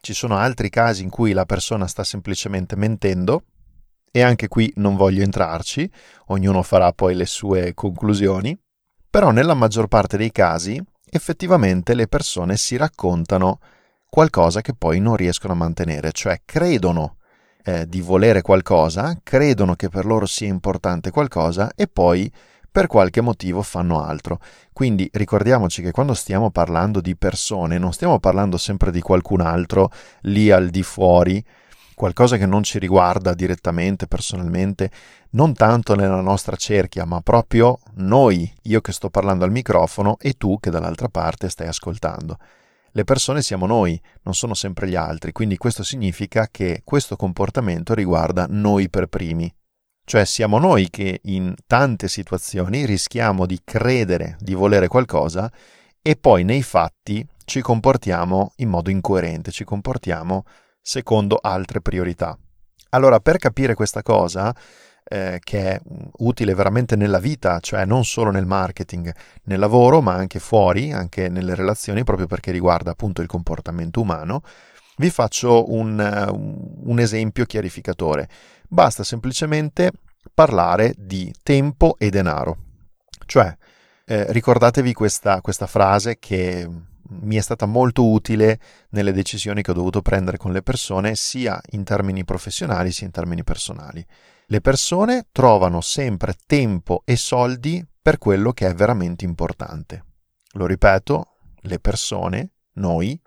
ci 0.00 0.12
sono 0.12 0.36
altri 0.36 0.70
casi 0.70 1.04
in 1.04 1.08
cui 1.08 1.30
la 1.30 1.46
persona 1.46 1.86
sta 1.86 2.02
semplicemente 2.02 2.74
mentendo, 2.74 3.44
e 4.12 4.22
anche 4.22 4.46
qui 4.46 4.70
non 4.76 4.94
voglio 4.94 5.22
entrarci, 5.22 5.90
ognuno 6.26 6.62
farà 6.62 6.92
poi 6.92 7.14
le 7.14 7.26
sue 7.26 7.72
conclusioni, 7.74 8.56
però 9.10 9.30
nella 9.30 9.54
maggior 9.54 9.88
parte 9.88 10.16
dei 10.16 10.30
casi 10.30 10.80
effettivamente 11.10 11.94
le 11.94 12.06
persone 12.06 12.56
si 12.56 12.76
raccontano 12.76 13.58
qualcosa 14.08 14.60
che 14.60 14.74
poi 14.74 15.00
non 15.00 15.16
riescono 15.16 15.54
a 15.54 15.56
mantenere, 15.56 16.12
cioè 16.12 16.42
credono 16.44 17.16
eh, 17.64 17.86
di 17.88 18.02
volere 18.02 18.42
qualcosa, 18.42 19.18
credono 19.22 19.74
che 19.74 19.88
per 19.88 20.04
loro 20.04 20.26
sia 20.26 20.48
importante 20.48 21.10
qualcosa 21.10 21.72
e 21.74 21.88
poi 21.88 22.30
per 22.70 22.86
qualche 22.86 23.20
motivo 23.20 23.62
fanno 23.62 24.02
altro. 24.02 24.38
Quindi 24.72 25.08
ricordiamoci 25.12 25.82
che 25.82 25.90
quando 25.90 26.14
stiamo 26.14 26.50
parlando 26.50 27.00
di 27.00 27.16
persone 27.16 27.78
non 27.78 27.92
stiamo 27.92 28.18
parlando 28.18 28.56
sempre 28.56 28.90
di 28.90 29.00
qualcun 29.00 29.40
altro 29.40 29.90
lì 30.22 30.50
al 30.50 30.68
di 30.68 30.82
fuori 30.82 31.42
qualcosa 32.02 32.36
che 32.36 32.46
non 32.46 32.64
ci 32.64 32.80
riguarda 32.80 33.32
direttamente, 33.32 34.08
personalmente, 34.08 34.90
non 35.34 35.54
tanto 35.54 35.94
nella 35.94 36.20
nostra 36.20 36.56
cerchia, 36.56 37.04
ma 37.04 37.20
proprio 37.20 37.78
noi, 37.94 38.52
io 38.62 38.80
che 38.80 38.90
sto 38.90 39.08
parlando 39.08 39.44
al 39.44 39.52
microfono 39.52 40.16
e 40.18 40.32
tu 40.32 40.58
che 40.58 40.70
dall'altra 40.70 41.06
parte 41.06 41.48
stai 41.48 41.68
ascoltando. 41.68 42.38
Le 42.90 43.04
persone 43.04 43.40
siamo 43.40 43.66
noi, 43.66 44.02
non 44.22 44.34
sono 44.34 44.52
sempre 44.54 44.88
gli 44.88 44.96
altri, 44.96 45.30
quindi 45.30 45.56
questo 45.56 45.84
significa 45.84 46.48
che 46.50 46.82
questo 46.82 47.14
comportamento 47.14 47.94
riguarda 47.94 48.46
noi 48.48 48.90
per 48.90 49.06
primi. 49.06 49.54
Cioè 50.04 50.24
siamo 50.24 50.58
noi 50.58 50.90
che 50.90 51.20
in 51.22 51.54
tante 51.68 52.08
situazioni 52.08 52.84
rischiamo 52.84 53.46
di 53.46 53.60
credere 53.62 54.36
di 54.40 54.54
volere 54.54 54.88
qualcosa 54.88 55.48
e 56.02 56.16
poi 56.16 56.42
nei 56.42 56.62
fatti 56.62 57.24
ci 57.44 57.60
comportiamo 57.60 58.54
in 58.56 58.70
modo 58.70 58.90
incoerente, 58.90 59.52
ci 59.52 59.62
comportiamo 59.62 60.44
secondo 60.82 61.38
altre 61.40 61.80
priorità. 61.80 62.36
Allora, 62.90 63.20
per 63.20 63.38
capire 63.38 63.74
questa 63.74 64.02
cosa, 64.02 64.54
eh, 65.04 65.38
che 65.42 65.72
è 65.72 65.80
utile 66.18 66.54
veramente 66.54 66.96
nella 66.96 67.18
vita, 67.18 67.58
cioè 67.60 67.84
non 67.84 68.04
solo 68.04 68.30
nel 68.30 68.46
marketing, 68.46 69.14
nel 69.44 69.58
lavoro, 69.58 70.00
ma 70.00 70.14
anche 70.14 70.38
fuori, 70.38 70.92
anche 70.92 71.28
nelle 71.28 71.54
relazioni, 71.54 72.04
proprio 72.04 72.26
perché 72.26 72.50
riguarda 72.50 72.90
appunto 72.90 73.22
il 73.22 73.28
comportamento 73.28 74.00
umano, 74.00 74.42
vi 74.96 75.10
faccio 75.10 75.72
un, 75.72 76.80
un 76.84 76.98
esempio 76.98 77.44
chiarificatore. 77.44 78.28
Basta 78.68 79.04
semplicemente 79.04 79.92
parlare 80.34 80.94
di 80.96 81.32
tempo 81.42 81.96
e 81.98 82.10
denaro. 82.10 82.56
Cioè, 83.26 83.56
eh, 84.04 84.32
ricordatevi 84.32 84.92
questa, 84.92 85.40
questa 85.40 85.66
frase 85.66 86.18
che 86.18 86.68
mi 87.20 87.36
è 87.36 87.40
stata 87.40 87.66
molto 87.66 88.08
utile 88.08 88.58
nelle 88.90 89.12
decisioni 89.12 89.62
che 89.62 89.70
ho 89.70 89.74
dovuto 89.74 90.02
prendere 90.02 90.36
con 90.36 90.52
le 90.52 90.62
persone, 90.62 91.14
sia 91.14 91.60
in 91.70 91.84
termini 91.84 92.24
professionali 92.24 92.92
sia 92.92 93.06
in 93.06 93.12
termini 93.12 93.44
personali. 93.44 94.04
Le 94.46 94.60
persone 94.60 95.28
trovano 95.32 95.80
sempre 95.80 96.34
tempo 96.46 97.02
e 97.04 97.16
soldi 97.16 97.84
per 98.00 98.18
quello 98.18 98.52
che 98.52 98.66
è 98.66 98.74
veramente 98.74 99.24
importante. 99.24 100.04
Lo 100.52 100.66
ripeto, 100.66 101.26
le 101.60 101.78
persone, 101.78 102.50
noi, 102.74 103.18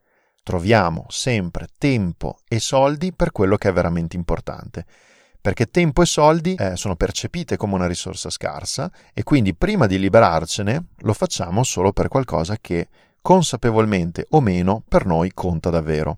troviamo 0.44 1.06
sempre 1.10 1.68
tempo 1.78 2.40
e 2.48 2.60
soldi 2.60 3.14
per 3.14 3.32
quello 3.32 3.58
che 3.58 3.70
è 3.70 3.74
veramente 3.74 4.16
importante. 4.16 4.86
Perché 5.42 5.68
tempo 5.68 6.02
e 6.02 6.06
soldi 6.06 6.56
eh, 6.56 6.76
sono 6.76 6.96
percepite 6.96 7.58
come 7.58 7.76
una 7.76 7.88
risorsa 7.88 8.30
scarsa 8.30 8.92
e 9.14 9.24
quindi 9.24 9.56
prima 9.56 9.88
di 9.88 9.98
liberarcene 9.98 10.88
lo 10.98 11.14
facciamo 11.14 11.64
solo 11.64 11.94
per 11.94 12.08
qualcosa 12.08 12.58
che 12.60 12.88
consapevolmente 13.26 14.28
o 14.30 14.40
meno, 14.40 14.84
per 14.88 15.08
noi 15.08 15.32
conta 15.34 15.72
davvero. 15.72 16.18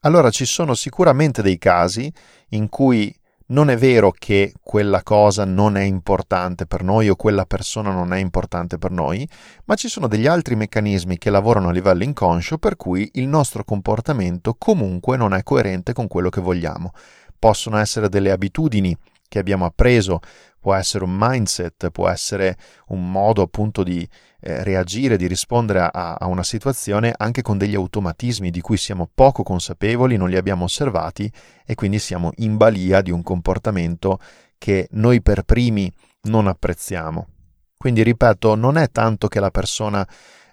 Allora 0.00 0.30
ci 0.30 0.46
sono 0.46 0.72
sicuramente 0.72 1.42
dei 1.42 1.58
casi 1.58 2.10
in 2.50 2.70
cui 2.70 3.14
non 3.48 3.68
è 3.68 3.76
vero 3.76 4.10
che 4.10 4.54
quella 4.62 5.02
cosa 5.02 5.44
non 5.44 5.76
è 5.76 5.82
importante 5.82 6.64
per 6.64 6.82
noi 6.82 7.10
o 7.10 7.14
quella 7.14 7.44
persona 7.44 7.90
non 7.90 8.14
è 8.14 8.16
importante 8.16 8.78
per 8.78 8.90
noi, 8.90 9.28
ma 9.66 9.74
ci 9.74 9.88
sono 9.88 10.08
degli 10.08 10.26
altri 10.26 10.56
meccanismi 10.56 11.18
che 11.18 11.28
lavorano 11.28 11.68
a 11.68 11.72
livello 11.72 12.04
inconscio 12.04 12.56
per 12.56 12.76
cui 12.76 13.06
il 13.14 13.28
nostro 13.28 13.62
comportamento 13.62 14.54
comunque 14.56 15.18
non 15.18 15.34
è 15.34 15.42
coerente 15.42 15.92
con 15.92 16.06
quello 16.06 16.30
che 16.30 16.40
vogliamo. 16.40 16.92
Possono 17.38 17.76
essere 17.76 18.08
delle 18.08 18.30
abitudini 18.30 18.96
che 19.28 19.38
abbiamo 19.38 19.66
appreso, 19.66 20.20
può 20.58 20.72
essere 20.72 21.04
un 21.04 21.14
mindset, 21.14 21.90
può 21.90 22.08
essere 22.08 22.56
un 22.86 23.10
modo 23.10 23.42
appunto 23.42 23.82
di 23.82 24.08
eh, 24.40 24.62
reagire, 24.62 25.16
di 25.16 25.26
rispondere 25.26 25.80
a, 25.80 26.14
a, 26.14 26.26
una 26.26 26.42
situazione 26.42 27.12
anche 27.16 27.42
con 27.42 27.58
degli 27.58 27.74
automatismi 27.74 28.50
di 28.50 28.60
cui 28.60 28.76
siamo 28.76 29.08
poco 29.12 29.42
consapevoli, 29.42 30.16
non 30.16 30.28
li 30.28 30.36
abbiamo 30.36 30.64
osservati 30.64 31.30
e 31.64 31.74
quindi 31.74 31.98
siamo 31.98 32.30
in 32.36 32.56
balia 32.56 33.00
di 33.00 33.10
un 33.10 33.22
comportamento 33.22 34.18
che 34.58 34.88
noi 34.92 35.22
per 35.22 35.42
primi 35.42 35.92
non 36.22 36.46
apprezziamo. 36.46 37.28
Quindi 37.76 38.02
ripeto, 38.02 38.54
non 38.54 38.78
è 38.78 38.90
tanto 38.90 39.28
che 39.28 39.38
la 39.38 39.50
persona 39.50 40.06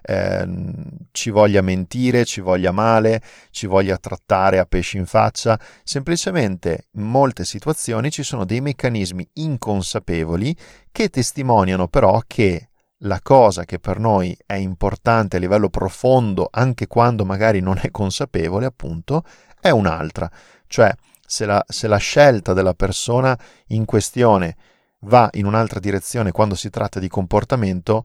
eh, 0.06 0.46
ci 1.12 1.30
voglia 1.30 1.62
mentire, 1.62 2.24
ci 2.24 2.40
voglia 2.40 2.70
male, 2.70 3.22
ci 3.50 3.66
voglia 3.66 3.96
trattare 3.96 4.58
a 4.58 4.66
pesci 4.66 4.98
in 4.98 5.06
faccia, 5.06 5.58
semplicemente 5.82 6.88
in 6.92 7.04
molte 7.04 7.44
situazioni 7.44 8.10
ci 8.10 8.22
sono 8.22 8.44
dei 8.44 8.60
meccanismi 8.60 9.26
inconsapevoli 9.34 10.54
che 10.92 11.08
testimoniano 11.08 11.88
però 11.88 12.20
che 12.26 12.68
la 13.04 13.20
cosa 13.22 13.64
che 13.64 13.78
per 13.78 13.98
noi 13.98 14.36
è 14.46 14.54
importante 14.54 15.36
a 15.36 15.40
livello 15.40 15.68
profondo, 15.68 16.48
anche 16.50 16.86
quando 16.86 17.24
magari 17.24 17.60
non 17.60 17.78
è 17.80 17.90
consapevole, 17.90 18.66
appunto, 18.66 19.24
è 19.60 19.70
un'altra. 19.70 20.30
Cioè, 20.66 20.94
se 21.26 21.46
la, 21.46 21.64
se 21.66 21.86
la 21.88 21.96
scelta 21.96 22.52
della 22.52 22.74
persona 22.74 23.38
in 23.68 23.84
questione 23.84 24.56
va 25.00 25.28
in 25.34 25.46
un'altra 25.46 25.80
direzione 25.80 26.32
quando 26.32 26.54
si 26.54 26.70
tratta 26.70 26.98
di 26.98 27.08
comportamento, 27.08 28.04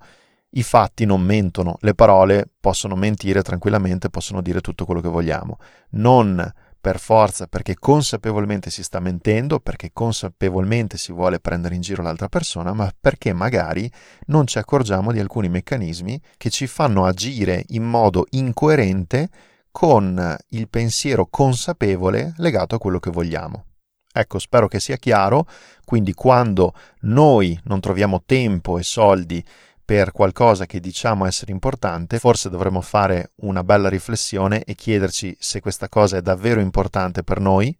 i 0.51 0.63
fatti 0.63 1.05
non 1.05 1.21
mentono, 1.21 1.77
le 1.81 1.93
parole 1.93 2.49
possono 2.59 2.95
mentire 2.95 3.41
tranquillamente, 3.41 4.09
possono 4.09 4.41
dire 4.41 4.61
tutto 4.61 4.85
quello 4.85 5.01
che 5.01 5.09
vogliamo. 5.09 5.57
Non 5.91 6.53
per 6.79 6.99
forza 6.99 7.47
perché 7.47 7.75
consapevolmente 7.75 8.69
si 8.69 8.83
sta 8.83 8.99
mentendo, 8.99 9.59
perché 9.59 9.91
consapevolmente 9.91 10.97
si 10.97 11.11
vuole 11.11 11.39
prendere 11.39 11.75
in 11.75 11.81
giro 11.81 12.01
l'altra 12.01 12.29
persona, 12.29 12.73
ma 12.73 12.91
perché 12.99 13.33
magari 13.33 13.91
non 14.27 14.47
ci 14.47 14.57
accorgiamo 14.57 15.11
di 15.11 15.19
alcuni 15.19 15.49
meccanismi 15.49 16.21
che 16.37 16.49
ci 16.49 16.67
fanno 16.67 17.05
agire 17.05 17.63
in 17.69 17.83
modo 17.83 18.25
incoerente 18.31 19.29
con 19.71 20.35
il 20.49 20.67
pensiero 20.69 21.27
consapevole 21.27 22.33
legato 22.37 22.75
a 22.75 22.79
quello 22.79 22.99
che 22.99 23.11
vogliamo. 23.11 23.65
Ecco, 24.11 24.39
spero 24.39 24.67
che 24.67 24.79
sia 24.79 24.97
chiaro, 24.97 25.45
quindi 25.85 26.13
quando 26.13 26.73
noi 27.01 27.57
non 27.65 27.79
troviamo 27.79 28.23
tempo 28.25 28.79
e 28.79 28.83
soldi 28.83 29.43
per 29.89 30.11
qualcosa 30.11 30.67
che 30.67 30.79
diciamo 30.79 31.25
essere 31.25 31.51
importante, 31.51 32.19
forse 32.19 32.51
dovremmo 32.51 32.79
fare 32.79 33.31
una 33.37 33.63
bella 33.63 33.89
riflessione 33.89 34.63
e 34.63 34.75
chiederci 34.75 35.35
se 35.39 35.61
questa 35.61 35.89
cosa 35.89 36.17
è 36.17 36.21
davvero 36.21 36.59
importante 36.59 37.23
per 37.23 37.39
noi 37.39 37.75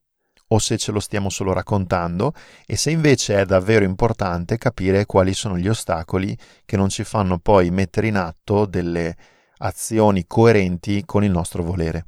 o 0.48 0.58
se 0.58 0.80
ce 0.80 0.92
lo 0.92 1.00
stiamo 1.00 1.30
solo 1.30 1.54
raccontando 1.54 2.34
e 2.66 2.78
se 2.78 2.90
invece 2.90 3.40
è 3.40 3.46
davvero 3.46 3.86
importante 3.86 4.58
capire 4.58 5.06
quali 5.06 5.36
sono 5.36 5.56
gli 5.56 5.68
ostacoli 5.68 6.36
che 6.66 6.78
non 6.78 6.90
ci 6.90 7.04
fanno 7.04 7.38
poi 7.38 7.70
mettere 7.70 8.08
in 8.08 8.18
atto 8.18 8.66
delle 8.66 9.16
azioni 9.60 10.26
coerenti 10.26 11.04
con 11.06 11.24
il 11.24 11.30
nostro 11.30 11.62
volere. 11.62 12.08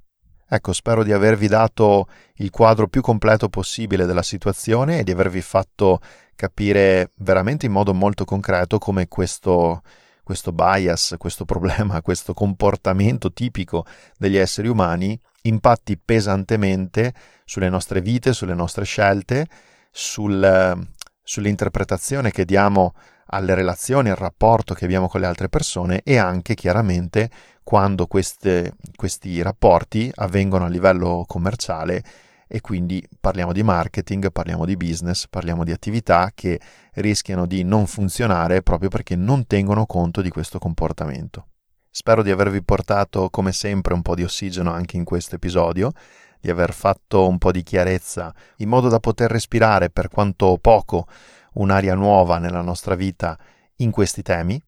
Ecco, 0.50 0.74
spero 0.74 1.04
di 1.04 1.14
avervi 1.14 1.48
dato 1.48 2.08
il 2.38 2.50
quadro 2.50 2.88
più 2.88 3.02
completo 3.02 3.50
possibile 3.50 4.08
della 4.08 4.24
situazione 4.24 4.98
e 4.98 5.04
di 5.04 5.12
avervi 5.12 5.42
fatto 5.42 6.00
capire 6.42 7.12
veramente 7.18 7.68
in 7.68 7.72
modo 7.72 7.94
molto 7.94 8.26
concreto 8.26 8.80
come 8.80 9.08
questo, 9.08 9.84
questo 10.24 10.52
bias, 10.52 11.14
questo 11.20 11.46
problema, 11.46 12.02
questo 12.02 12.34
comportamento 12.34 13.32
tipico 13.32 13.86
degli 14.18 14.38
esseri 14.38 14.68
umani 14.68 15.20
impatti 15.44 16.00
pesantemente 16.04 17.14
sulle 17.46 17.70
nostre 17.70 18.02
vite, 18.02 18.34
sulle 18.34 18.56
nostre 18.56 18.86
scelte, 18.86 19.46
sul, 19.92 20.88
sull'interpretazione 21.22 22.32
che 22.32 22.44
diamo 22.44 22.96
alle 23.28 23.54
relazioni, 23.54 24.10
al 24.10 24.16
rapporto 24.16 24.74
che 24.74 24.86
abbiamo 24.86 25.08
con 25.08 25.22
le 25.22 25.28
altre 25.28 25.48
persone 25.48 26.02
e 26.04 26.18
anche 26.18 26.56
chiaramente 26.56 27.30
quando 27.62 28.08
queste, 28.08 28.74
questi 28.96 29.44
rapporti 29.44 30.12
avvengono 30.16 30.66
a 30.66 30.70
livello 30.70 31.24
commerciale 31.28 32.04
e 32.54 32.60
quindi 32.60 33.02
parliamo 33.18 33.54
di 33.54 33.64
marketing, 33.64 34.30
parliamo 34.30 34.66
di 34.66 34.76
business, 34.76 35.26
parliamo 35.30 35.64
di 35.64 35.72
attività 35.72 36.32
che 36.36 36.60
rischiano 36.96 37.46
di 37.46 37.64
non 37.64 37.88
funzionare 37.88 38.62
proprio 38.62 38.90
perché 38.90 39.16
non 39.16 39.48
tengono 39.48 39.86
conto 39.86 40.22
di 40.22 40.30
questo 40.30 40.60
comportamento. 40.60 41.48
Spero 41.90 42.22
di 42.22 42.30
avervi 42.30 42.62
portato 42.62 43.30
come 43.30 43.54
sempre 43.54 43.94
un 43.94 44.02
po' 44.02 44.16
di 44.16 44.24
ossigeno 44.24 44.70
anche 44.70 44.98
in 44.98 45.06
questo 45.06 45.36
episodio, 45.36 45.94
di 46.42 46.50
aver 46.50 46.74
fatto 46.74 47.26
un 47.26 47.38
po' 47.38 47.54
di 47.54 47.64
chiarezza 47.64 48.36
in 48.58 48.68
modo 48.68 48.90
da 48.90 49.00
poter 49.00 49.32
respirare 49.32 49.90
per 49.90 50.10
quanto 50.10 50.58
poco 50.60 51.08
un'aria 51.54 51.96
nuova 51.96 52.38
nella 52.38 52.62
nostra 52.62 52.96
vita 52.96 53.40
in 53.78 53.92
questi 53.92 54.24
temi. 54.24 54.62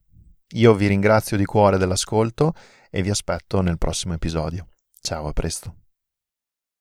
Io 0.54 0.72
vi 0.72 0.86
ringrazio 0.86 1.36
di 1.36 1.44
cuore 1.44 1.76
dell'ascolto 1.76 2.54
e 2.88 3.02
vi 3.02 3.10
aspetto 3.10 3.60
nel 3.60 3.76
prossimo 3.76 4.14
episodio. 4.14 4.68
Ciao, 5.02 5.26
a 5.26 5.32
presto. 5.34 5.83